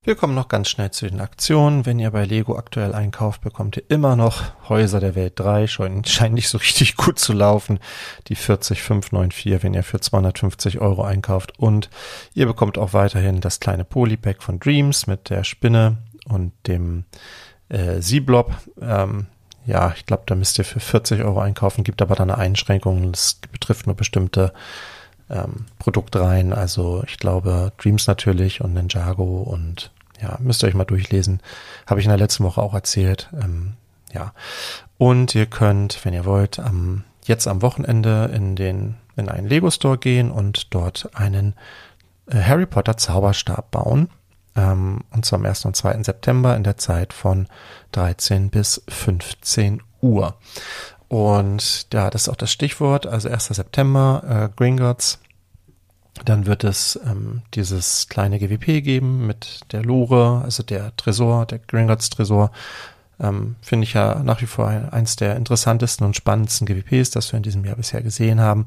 Wir 0.05 0.15
kommen 0.15 0.35
noch 0.35 0.49
ganz 0.49 0.67
schnell 0.67 0.91
zu 0.91 1.07
den 1.07 1.21
Aktionen. 1.21 1.85
Wenn 1.85 1.97
ihr 1.97 2.11
bei 2.11 2.25
Lego 2.25 2.57
aktuell 2.57 2.93
einkauft, 2.93 3.39
bekommt 3.39 3.77
ihr 3.77 3.83
immer 3.87 4.17
noch 4.17 4.43
Häuser 4.67 4.99
der 4.99 5.15
Welt 5.15 5.39
3. 5.39 5.65
Scheint, 5.67 6.09
scheint 6.09 6.33
nicht 6.33 6.49
so 6.49 6.57
richtig 6.57 6.95
gut 6.97 7.19
zu 7.19 7.31
laufen. 7.31 7.79
Die 8.27 8.35
40594, 8.35 9.63
wenn 9.63 9.73
ihr 9.73 9.83
für 9.83 10.01
250 10.01 10.81
Euro 10.81 11.05
einkauft. 11.05 11.57
Und 11.57 11.89
ihr 12.33 12.45
bekommt 12.47 12.77
auch 12.77 12.91
weiterhin 12.91 13.39
das 13.39 13.61
kleine 13.61 13.85
Polypack 13.85 14.43
von 14.43 14.59
Dreams 14.59 15.07
mit 15.07 15.29
der 15.29 15.45
Spinne 15.45 15.99
und 16.25 16.51
dem 16.67 17.05
äh, 17.69 18.01
Z-Blob. 18.01 18.53
Ähm, 18.81 19.27
ja, 19.65 19.93
ich 19.95 20.05
glaube, 20.05 20.23
da 20.25 20.35
müsst 20.35 20.57
ihr 20.57 20.65
für 20.65 20.81
40 20.81 21.23
Euro 21.23 21.39
einkaufen, 21.39 21.85
gibt 21.85 22.01
aber 22.01 22.15
dann 22.15 22.29
eine 22.29 22.39
Einschränkung. 22.39 23.13
Das 23.13 23.35
betrifft 23.53 23.87
nur 23.87 23.95
bestimmte 23.95 24.51
ähm, 25.29 25.65
Produktreihen. 25.79 26.51
Also 26.51 27.03
ich 27.07 27.17
glaube 27.19 27.71
Dreams 27.77 28.07
natürlich 28.07 28.59
und 28.59 28.73
Ninjago 28.73 29.43
und 29.43 29.92
ja, 30.21 30.38
müsst 30.39 30.63
ihr 30.63 30.67
euch 30.67 30.73
mal 30.73 30.86
durchlesen. 30.86 31.41
Habe 31.88 31.99
ich 31.99 32.06
in 32.06 32.10
der 32.10 32.17
letzten 32.17 32.43
Woche 32.43 32.62
auch 32.62 32.73
erzählt. 32.73 33.30
Ähm, 33.34 33.73
ja. 34.13 34.34
Und 34.97 35.36
ihr 35.36 35.45
könnt, 35.45 36.04
wenn 36.06 36.13
ihr 36.13 36.26
wollt, 36.26 36.60
am, 36.60 37.04
jetzt 37.26 37.47
am 37.47 37.62
Wochenende 37.62 38.30
in 38.34 38.56
den, 38.56 38.95
in 39.15 39.30
einen 39.30 39.47
Lego 39.47 39.69
Store 39.69 39.97
gehen 39.97 40.32
und 40.32 40.73
dort 40.73 41.10
einen 41.13 41.56
äh, 42.30 42.41
Harry 42.41 42.65
Potter 42.65 42.97
Zauberstab 42.97 43.71
bauen. 43.71 44.10
Ähm, 44.56 45.02
und 45.12 45.26
zwar 45.26 45.39
am 45.39 45.45
1. 45.45 45.65
und 45.65 45.76
2. 45.76 46.04
September 46.04 46.56
in 46.56 46.63
der 46.63 46.78
Zeit 46.78 47.13
von 47.13 47.47
13 47.91 48.49
bis 48.49 48.84
15 48.88 49.82
Uhr. 50.02 50.36
Und 51.08 51.88
ja, 51.93 52.10
das 52.10 52.23
ist 52.23 52.30
auch 52.30 52.36
das 52.36 52.52
Stichwort, 52.52 53.06
also 53.06 53.30
1. 53.30 53.47
September, 53.47 54.49
äh, 54.52 54.56
Gringotts. 54.56 55.19
Dann 56.26 56.45
wird 56.45 56.63
es 56.63 56.99
ähm, 57.06 57.41
dieses 57.56 58.08
kleine 58.08 58.39
GWP 58.39 58.84
geben 58.84 59.26
mit 59.26 59.62
der 59.71 59.84
Lore, 59.84 60.41
also 60.43 60.62
der 60.62 60.95
Tresor, 60.95 61.45
der 61.45 61.60
Gringotts 61.60 62.12
Tresor. 62.12 62.52
Ähm, 63.19 63.56
Finde 63.62 63.86
ich 63.86 63.93
ja 63.93 64.21
nach 64.23 64.41
wie 64.41 64.45
vor 64.45 64.67
eins 64.67 65.15
der 65.15 65.36
interessantesten 65.36 66.06
und 66.06 66.15
spannendsten 66.15 66.67
GWPs, 66.67 67.12
das 67.12 67.32
wir 67.32 67.38
in 67.38 67.43
diesem 67.43 67.65
Jahr 67.65 67.76
bisher 67.76 68.02
gesehen 68.02 68.39
haben. 68.39 68.65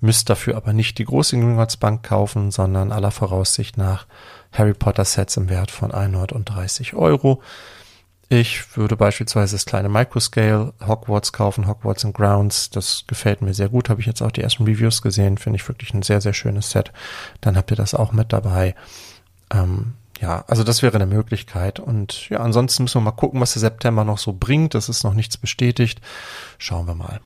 Müsst 0.00 0.28
dafür 0.28 0.56
aber 0.56 0.72
nicht 0.72 0.98
die 0.98 1.04
große 1.04 1.36
Gringotts 1.38 1.76
Bank 1.76 2.02
kaufen, 2.02 2.50
sondern 2.50 2.92
aller 2.92 3.10
Voraussicht 3.10 3.78
nach 3.78 4.06
Harry 4.52 4.74
Potter 4.74 5.04
Sets 5.04 5.36
im 5.36 5.48
Wert 5.48 5.70
von 5.70 5.92
130 5.92 6.94
Euro. 6.94 7.42
Ich 8.34 8.78
würde 8.78 8.96
beispielsweise 8.96 9.56
das 9.56 9.66
kleine 9.66 9.90
Microscale 9.90 10.72
Hogwarts 10.86 11.34
kaufen, 11.34 11.66
Hogwarts 11.66 12.06
and 12.06 12.14
Grounds. 12.14 12.70
Das 12.70 13.04
gefällt 13.06 13.42
mir 13.42 13.52
sehr 13.52 13.68
gut. 13.68 13.90
Habe 13.90 14.00
ich 14.00 14.06
jetzt 14.06 14.22
auch 14.22 14.30
die 14.30 14.40
ersten 14.40 14.64
Reviews 14.64 15.02
gesehen. 15.02 15.36
Finde 15.36 15.58
ich 15.58 15.68
wirklich 15.68 15.92
ein 15.92 16.00
sehr, 16.00 16.22
sehr 16.22 16.32
schönes 16.32 16.70
Set. 16.70 16.92
Dann 17.42 17.58
habt 17.58 17.70
ihr 17.70 17.76
das 17.76 17.92
auch 17.92 18.12
mit 18.12 18.32
dabei. 18.32 18.74
Ähm, 19.52 19.92
ja, 20.18 20.46
also 20.48 20.64
das 20.64 20.82
wäre 20.82 20.94
eine 20.94 21.04
Möglichkeit. 21.04 21.78
Und 21.78 22.30
ja, 22.30 22.38
ansonsten 22.40 22.84
müssen 22.84 23.02
wir 23.02 23.04
mal 23.04 23.10
gucken, 23.10 23.38
was 23.38 23.52
der 23.52 23.60
September 23.60 24.02
noch 24.02 24.16
so 24.16 24.32
bringt. 24.32 24.72
Das 24.72 24.88
ist 24.88 25.04
noch 25.04 25.12
nichts 25.12 25.36
bestätigt. 25.36 26.00
Schauen 26.56 26.86
wir 26.86 26.94
mal. 26.94 27.20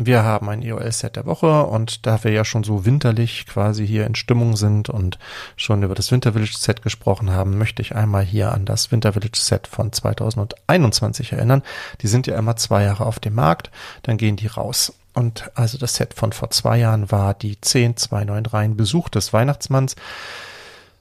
Wir 0.00 0.22
haben 0.22 0.48
ein 0.48 0.62
EOL-Set 0.62 1.16
der 1.16 1.26
Woche 1.26 1.64
und 1.64 2.06
da 2.06 2.22
wir 2.22 2.30
ja 2.30 2.44
schon 2.44 2.62
so 2.62 2.86
winterlich 2.86 3.46
quasi 3.46 3.84
hier 3.84 4.06
in 4.06 4.14
Stimmung 4.14 4.54
sind 4.54 4.88
und 4.88 5.18
schon 5.56 5.82
über 5.82 5.96
das 5.96 6.12
Winter 6.12 6.34
Village 6.34 6.56
Set 6.56 6.82
gesprochen 6.82 7.32
haben, 7.32 7.58
möchte 7.58 7.82
ich 7.82 7.96
einmal 7.96 8.22
hier 8.22 8.52
an 8.52 8.64
das 8.64 8.92
Winter 8.92 9.14
Village 9.14 9.40
Set 9.40 9.66
von 9.66 9.92
2021 9.92 11.32
erinnern. 11.32 11.64
Die 12.00 12.06
sind 12.06 12.28
ja 12.28 12.38
immer 12.38 12.54
zwei 12.54 12.84
Jahre 12.84 13.06
auf 13.06 13.18
dem 13.18 13.34
Markt, 13.34 13.72
dann 14.02 14.18
gehen 14.18 14.36
die 14.36 14.46
raus. 14.46 14.92
Und 15.14 15.50
also 15.56 15.78
das 15.78 15.96
Set 15.96 16.14
von 16.14 16.32
vor 16.32 16.50
zwei 16.50 16.78
Jahren 16.78 17.10
war 17.10 17.34
die 17.34 17.60
10293 17.60 18.76
Besuch 18.76 19.08
des 19.08 19.32
Weihnachtsmanns. 19.32 19.96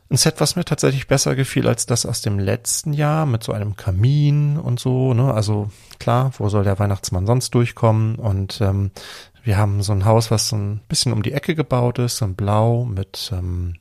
Ein 0.09 0.17
Set, 0.17 0.39
was 0.39 0.55
mir 0.55 0.63
tatsächlich 0.63 1.07
besser 1.07 1.35
gefiel 1.35 1.67
als 1.67 1.85
das 1.85 2.05
aus 2.05 2.21
dem 2.21 2.39
letzten 2.39 2.93
Jahr 2.93 3.25
mit 3.25 3.43
so 3.43 3.51
einem 3.51 3.75
Kamin 3.75 4.57
und 4.57 4.79
so. 4.79 5.13
Ne? 5.13 5.33
Also 5.33 5.69
klar, 5.99 6.31
wo 6.37 6.47
soll 6.47 6.63
der 6.63 6.79
Weihnachtsmann 6.79 7.25
sonst 7.25 7.53
durchkommen? 7.53 8.15
Und 8.15 8.61
ähm, 8.61 8.91
wir 9.43 9.57
haben 9.57 9.81
so 9.81 9.91
ein 9.91 10.05
Haus, 10.05 10.31
was 10.31 10.47
so 10.47 10.55
ein 10.55 10.81
bisschen 10.87 11.11
um 11.11 11.23
die 11.23 11.33
Ecke 11.33 11.55
gebaut 11.55 11.99
ist, 11.99 12.17
so 12.17 12.25
ein 12.25 12.35
Blau 12.35 12.85
mit 12.85 13.31
ähm, 13.33 13.75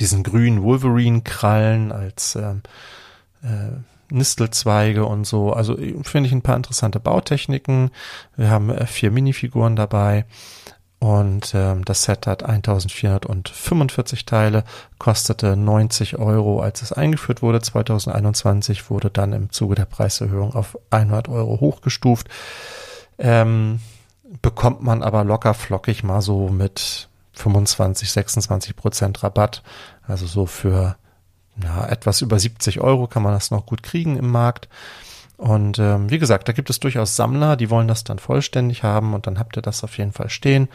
diesen 0.00 0.22
grünen 0.22 0.62
Wolverine-Krallen 0.62 1.92
als 1.92 2.36
ähm, 2.36 2.62
äh, 3.42 3.78
Nistelzweige 4.10 5.06
und 5.06 5.26
so. 5.26 5.52
Also 5.52 5.76
finde 5.76 6.26
ich 6.26 6.32
ein 6.32 6.42
paar 6.42 6.56
interessante 6.56 7.00
Bautechniken. 7.00 7.90
Wir 8.36 8.50
haben 8.50 8.70
äh, 8.70 8.86
vier 8.86 9.10
Minifiguren 9.10 9.76
dabei. 9.76 10.26
Und 11.00 11.52
ähm, 11.54 11.84
das 11.84 12.02
Set 12.02 12.26
hat 12.26 12.42
1445 12.42 14.26
Teile, 14.26 14.64
kostete 14.98 15.56
90 15.56 16.18
Euro, 16.18 16.60
als 16.60 16.82
es 16.82 16.92
eingeführt 16.92 17.40
wurde. 17.40 17.60
2021 17.60 18.90
wurde 18.90 19.08
dann 19.08 19.32
im 19.32 19.50
Zuge 19.50 19.76
der 19.76 19.84
Preiserhöhung 19.84 20.54
auf 20.54 20.76
100 20.90 21.28
Euro 21.28 21.60
hochgestuft. 21.60 22.28
Ähm, 23.18 23.80
bekommt 24.42 24.82
man 24.82 25.02
aber 25.02 25.22
locker 25.22 25.54
flockig 25.54 26.02
mal 26.02 26.20
so 26.20 26.48
mit 26.48 27.08
25, 27.32 28.10
26 28.10 28.74
Prozent 28.74 29.22
Rabatt. 29.22 29.62
Also 30.06 30.26
so 30.26 30.46
für 30.46 30.96
ja, 31.62 31.86
etwas 31.86 32.22
über 32.22 32.38
70 32.38 32.80
Euro 32.80 33.06
kann 33.06 33.22
man 33.22 33.34
das 33.34 33.50
noch 33.50 33.66
gut 33.66 33.82
kriegen 33.82 34.16
im 34.16 34.30
Markt. 34.30 34.68
Und 35.38 35.78
ähm, 35.78 36.10
wie 36.10 36.18
gesagt, 36.18 36.48
da 36.48 36.52
gibt 36.52 36.68
es 36.68 36.80
durchaus 36.80 37.14
Sammler, 37.14 37.56
die 37.56 37.70
wollen 37.70 37.86
das 37.86 38.02
dann 38.02 38.18
vollständig 38.18 38.82
haben 38.82 39.14
und 39.14 39.28
dann 39.28 39.38
habt 39.38 39.56
ihr 39.56 39.62
das 39.62 39.84
auf 39.84 39.96
jeden 39.96 40.10
Fall 40.10 40.30
stehen 40.30 40.68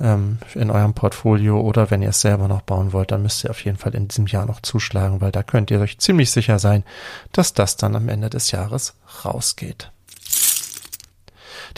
ähm, 0.00 0.38
in 0.54 0.70
eurem 0.70 0.94
Portfolio 0.94 1.60
oder 1.60 1.90
wenn 1.90 2.02
ihr 2.02 2.10
es 2.10 2.20
selber 2.20 2.46
noch 2.46 2.62
bauen 2.62 2.92
wollt, 2.92 3.10
dann 3.10 3.22
müsst 3.22 3.42
ihr 3.42 3.50
auf 3.50 3.64
jeden 3.64 3.78
Fall 3.78 3.96
in 3.96 4.06
diesem 4.06 4.28
Jahr 4.28 4.46
noch 4.46 4.60
zuschlagen, 4.60 5.20
weil 5.20 5.32
da 5.32 5.42
könnt 5.42 5.72
ihr 5.72 5.80
euch 5.80 5.98
ziemlich 5.98 6.30
sicher 6.30 6.60
sein, 6.60 6.84
dass 7.32 7.52
das 7.52 7.76
dann 7.76 7.96
am 7.96 8.08
Ende 8.08 8.30
des 8.30 8.52
Jahres 8.52 8.94
rausgeht. 9.24 9.90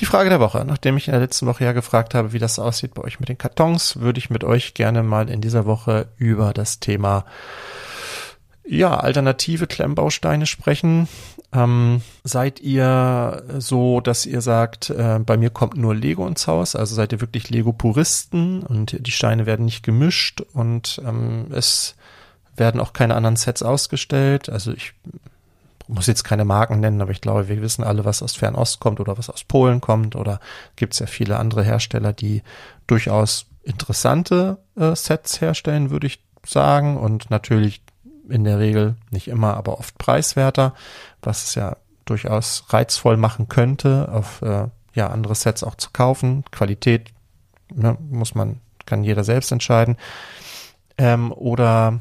Die 0.01 0.07
Frage 0.07 0.29
der 0.29 0.39
Woche. 0.39 0.65
Nachdem 0.67 0.99
ich 0.99 1.09
in 1.09 1.13
der 1.13 1.23
letzten 1.23 1.47
Woche 1.47 1.65
ja 1.65 1.73
gefragt 1.73 2.15
habe, 2.15 2.35
wie 2.35 2.39
das 2.39 2.59
aussieht 2.59 2.93
bei 2.93 3.03
euch 3.03 3.21
mit 3.21 3.31
den 3.31 3.39
Kartons, 3.39 4.01
würde 4.01 4.19
ich 4.19 4.29
mit 4.29 4.45
euch 4.45 4.75
gerne 4.75 5.03
mal 5.03 5.31
in 5.31 5.41
dieser 5.41 5.65
Woche 5.65 6.09
über 6.19 6.53
das 6.53 6.79
Thema 6.79 7.25
ja, 8.69 8.99
alternative 8.99 9.67
Klemmbausteine 9.67 10.47
sprechen. 10.47 11.09
Ähm, 11.53 12.03
seid 12.23 12.61
ihr 12.61 13.43
so, 13.59 14.01
dass 14.01 14.27
ihr 14.27 14.43
sagt, 14.43 14.91
äh, 14.91 15.19
bei 15.25 15.39
mir 15.39 15.49
kommt 15.49 15.77
nur 15.79 15.95
Lego 15.95 16.27
ins 16.27 16.47
Haus? 16.47 16.77
Also 16.77 16.95
seid 16.95 17.13
ihr 17.13 17.23
wirklich 17.23 17.49
Lego-Puristen 17.49 18.63
und 18.63 19.07
die 19.07 19.11
Steine 19.11 19.47
werden 19.47 19.65
nicht 19.65 19.83
gemischt 19.83 20.43
und 20.53 21.01
ähm, 21.07 21.47
es 21.51 21.95
werden 22.57 22.81
auch 22.81 22.93
keine 22.93 23.15
anderen 23.15 23.37
Sets 23.37 23.63
ausgestellt? 23.63 24.51
Also 24.51 24.73
ich 24.73 24.93
muss 25.87 26.07
jetzt 26.07 26.25
keine 26.25 26.45
Marken 26.45 26.81
nennen, 26.81 27.01
aber 27.01 27.13
ich 27.13 27.23
glaube, 27.23 27.49
wir 27.49 27.63
wissen 27.63 27.85
alle, 27.85 28.05
was 28.05 28.23
aus 28.23 28.37
Fernost 28.37 28.81
kommt 28.81 29.01
oder 29.01 29.17
was 29.17 29.31
aus 29.31 29.45
Polen 29.45 29.81
kommt 29.81 30.15
oder 30.15 30.41
gibt 30.77 30.93
es 30.93 30.99
ja 30.99 31.07
viele 31.07 31.39
andere 31.39 31.65
Hersteller, 31.65 32.13
die 32.13 32.43
durchaus 32.87 33.47
interessante 33.63 34.59
äh, 34.77 34.95
Sets 34.95 35.41
herstellen, 35.41 35.89
würde 35.89 36.07
ich 36.07 36.23
sagen 36.45 36.99
und 36.99 37.31
natürlich 37.31 37.81
in 38.29 38.45
der 38.45 38.59
Regel 38.59 38.97
nicht 39.11 39.29
immer, 39.29 39.57
aber 39.57 39.79
oft 39.79 39.99
preiswerter, 39.99 40.75
was 41.23 41.45
es 41.45 41.55
ja 41.55 41.77
durchaus 42.05 42.65
reizvoll 42.71 43.17
machen 43.17 43.49
könnte, 43.49 44.09
auf 44.11 44.43
äh, 44.43 44.69
ja 44.95 45.09
andere 45.09 45.35
Sets 45.35 45.63
auch 45.63 45.75
zu 45.75 45.91
kaufen. 45.93 46.45
Qualität 46.51 47.11
ne, 47.75 47.97
muss 48.11 48.35
man, 48.35 48.61
kann 48.87 49.05
jeder 49.05 49.25
selbst 49.25 49.53
entscheiden. 49.53 49.97
Ähm, 50.97 51.33
oder 51.33 52.01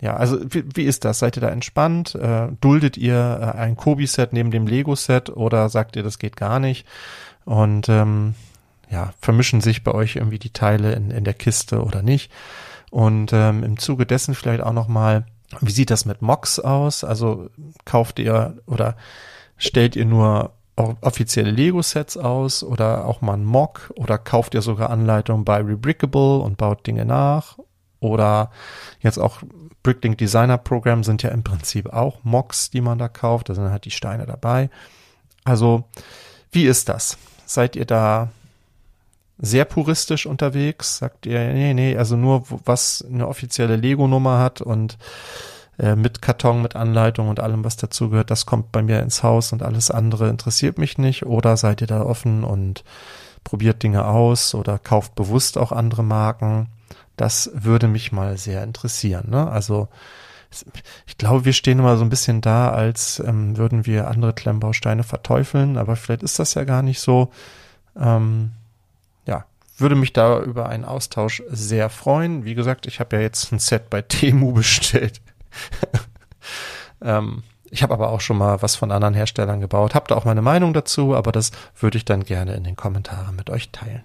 ja, 0.00 0.16
also 0.16 0.38
wie, 0.52 0.64
wie 0.74 0.84
ist 0.84 1.04
das? 1.04 1.20
Seid 1.20 1.36
ihr 1.36 1.40
da 1.40 1.48
entspannt? 1.48 2.14
Äh, 2.14 2.48
duldet 2.60 2.96
ihr 2.96 3.38
äh, 3.40 3.58
ein 3.58 3.76
Kobi-Set 3.76 4.32
neben 4.32 4.50
dem 4.50 4.66
Lego-Set 4.66 5.30
oder 5.30 5.68
sagt 5.68 5.96
ihr, 5.96 6.02
das 6.02 6.18
geht 6.18 6.36
gar 6.36 6.58
nicht? 6.58 6.86
Und 7.44 7.88
ähm, 7.88 8.34
ja, 8.90 9.12
vermischen 9.20 9.60
sich 9.60 9.84
bei 9.84 9.92
euch 9.92 10.16
irgendwie 10.16 10.38
die 10.38 10.52
Teile 10.52 10.92
in, 10.92 11.10
in 11.10 11.24
der 11.24 11.34
Kiste 11.34 11.82
oder 11.82 12.02
nicht? 12.02 12.30
Und 12.90 13.32
ähm, 13.32 13.64
im 13.64 13.78
Zuge 13.78 14.06
dessen 14.06 14.34
vielleicht 14.34 14.62
auch 14.62 14.72
noch 14.72 14.88
mal 14.88 15.26
wie 15.60 15.70
sieht 15.70 15.90
das 15.90 16.04
mit 16.04 16.22
Mocks 16.22 16.58
aus? 16.58 17.04
Also 17.04 17.50
kauft 17.84 18.18
ihr 18.18 18.58
oder 18.66 18.96
stellt 19.56 19.96
ihr 19.96 20.04
nur 20.04 20.52
offizielle 20.76 21.50
Lego-Sets 21.50 22.16
aus 22.16 22.64
oder 22.64 23.06
auch 23.06 23.20
mal 23.20 23.34
ein 23.34 23.44
Mock 23.44 23.92
oder 23.96 24.18
kauft 24.18 24.54
ihr 24.54 24.62
sogar 24.62 24.90
Anleitungen 24.90 25.44
bei 25.44 25.60
Rebrickable 25.60 26.38
und 26.38 26.56
baut 26.56 26.86
Dinge 26.86 27.04
nach? 27.04 27.58
Oder 28.00 28.50
jetzt 29.00 29.18
auch 29.18 29.38
Bricklink 29.82 30.18
Designer 30.18 30.58
Program 30.58 31.04
sind 31.04 31.22
ja 31.22 31.30
im 31.30 31.44
Prinzip 31.44 31.92
auch 31.92 32.18
Mocks, 32.24 32.70
die 32.70 32.80
man 32.80 32.98
da 32.98 33.08
kauft. 33.08 33.48
Da 33.48 33.54
sind 33.54 33.70
halt 33.70 33.84
die 33.84 33.90
Steine 33.90 34.26
dabei. 34.26 34.68
Also, 35.44 35.84
wie 36.50 36.66
ist 36.66 36.88
das? 36.88 37.18
Seid 37.46 37.76
ihr 37.76 37.84
da 37.84 38.30
sehr 39.38 39.64
puristisch 39.64 40.26
unterwegs, 40.26 40.98
sagt 40.98 41.26
ihr, 41.26 41.52
nee, 41.52 41.74
nee, 41.74 41.96
also 41.96 42.16
nur 42.16 42.44
was 42.64 43.04
eine 43.10 43.26
offizielle 43.26 43.76
Lego-Nummer 43.76 44.38
hat 44.38 44.60
und 44.60 44.96
äh, 45.78 45.96
mit 45.96 46.22
Karton, 46.22 46.62
mit 46.62 46.76
Anleitung 46.76 47.28
und 47.28 47.40
allem, 47.40 47.64
was 47.64 47.76
dazugehört, 47.76 48.30
das 48.30 48.46
kommt 48.46 48.70
bei 48.70 48.82
mir 48.82 49.00
ins 49.00 49.22
Haus 49.22 49.52
und 49.52 49.62
alles 49.62 49.90
andere 49.90 50.28
interessiert 50.28 50.78
mich 50.78 50.98
nicht. 50.98 51.26
Oder 51.26 51.56
seid 51.56 51.80
ihr 51.80 51.86
da 51.88 52.02
offen 52.02 52.44
und 52.44 52.84
probiert 53.42 53.82
Dinge 53.82 54.06
aus 54.06 54.54
oder 54.54 54.78
kauft 54.78 55.14
bewusst 55.16 55.58
auch 55.58 55.72
andere 55.72 56.04
Marken? 56.04 56.68
Das 57.16 57.50
würde 57.54 57.88
mich 57.88 58.12
mal 58.12 58.36
sehr 58.38 58.62
interessieren. 58.62 59.30
Ne? 59.30 59.50
Also 59.50 59.88
ich 61.06 61.18
glaube, 61.18 61.44
wir 61.44 61.52
stehen 61.52 61.80
immer 61.80 61.96
so 61.96 62.04
ein 62.04 62.10
bisschen 62.10 62.40
da, 62.40 62.70
als 62.70 63.18
ähm, 63.18 63.56
würden 63.56 63.86
wir 63.86 64.06
andere 64.06 64.32
Klemmbausteine 64.32 65.02
verteufeln, 65.02 65.76
aber 65.76 65.96
vielleicht 65.96 66.22
ist 66.22 66.38
das 66.38 66.54
ja 66.54 66.62
gar 66.62 66.82
nicht 66.82 67.00
so. 67.00 67.30
Ähm, 67.98 68.52
würde 69.76 69.94
mich 69.94 70.12
da 70.12 70.40
über 70.40 70.68
einen 70.68 70.84
Austausch 70.84 71.42
sehr 71.48 71.90
freuen. 71.90 72.44
Wie 72.44 72.54
gesagt, 72.54 72.86
ich 72.86 73.00
habe 73.00 73.16
ja 73.16 73.22
jetzt 73.22 73.52
ein 73.52 73.58
Set 73.58 73.90
bei 73.90 74.02
Temu 74.02 74.52
bestellt. 74.54 75.20
ähm, 77.02 77.42
ich 77.70 77.82
habe 77.82 77.94
aber 77.94 78.10
auch 78.10 78.20
schon 78.20 78.38
mal 78.38 78.62
was 78.62 78.76
von 78.76 78.92
anderen 78.92 79.14
Herstellern 79.14 79.60
gebaut, 79.60 79.94
habe 79.94 80.06
da 80.08 80.14
auch 80.14 80.24
meine 80.24 80.42
Meinung 80.42 80.74
dazu, 80.74 81.14
aber 81.16 81.32
das 81.32 81.50
würde 81.78 81.98
ich 81.98 82.04
dann 82.04 82.24
gerne 82.24 82.54
in 82.54 82.62
den 82.62 82.76
Kommentaren 82.76 83.34
mit 83.34 83.50
euch 83.50 83.70
teilen. 83.70 84.04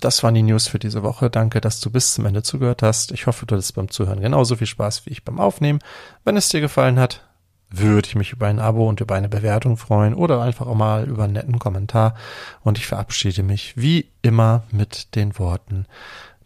Das 0.00 0.22
waren 0.22 0.34
die 0.34 0.42
News 0.42 0.68
für 0.68 0.78
diese 0.78 1.02
Woche. 1.02 1.30
Danke, 1.30 1.60
dass 1.60 1.80
du 1.80 1.90
bis 1.90 2.14
zum 2.14 2.26
Ende 2.26 2.42
zugehört 2.42 2.82
hast. 2.82 3.12
Ich 3.12 3.26
hoffe, 3.26 3.46
du 3.46 3.54
hattest 3.54 3.74
beim 3.74 3.90
Zuhören 3.90 4.20
genauso 4.20 4.56
viel 4.56 4.66
Spaß 4.66 5.06
wie 5.06 5.10
ich 5.10 5.24
beim 5.24 5.40
Aufnehmen. 5.40 5.80
Wenn 6.24 6.36
es 6.36 6.48
dir 6.48 6.60
gefallen 6.60 6.98
hat, 6.98 7.29
würde 7.70 8.08
ich 8.08 8.16
mich 8.16 8.32
über 8.32 8.46
ein 8.46 8.58
Abo 8.58 8.88
und 8.88 9.00
über 9.00 9.14
eine 9.14 9.28
Bewertung 9.28 9.76
freuen 9.76 10.14
oder 10.14 10.42
einfach 10.42 10.66
auch 10.66 10.74
mal 10.74 11.08
über 11.08 11.24
einen 11.24 11.34
netten 11.34 11.58
Kommentar. 11.58 12.14
Und 12.62 12.78
ich 12.78 12.86
verabschiede 12.86 13.42
mich 13.42 13.76
wie 13.76 14.10
immer 14.22 14.64
mit 14.70 15.14
den 15.14 15.38
Worten, 15.38 15.86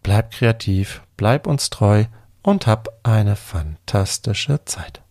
bleib 0.03 0.33
kreativ, 0.33 1.03
bleib 1.17 1.47
uns 1.47 1.71
treu 1.71 2.05
und 2.43 2.67
hab 2.67 2.89
eine 3.03 3.37
fantastische 3.37 4.65
Zeit. 4.65 5.04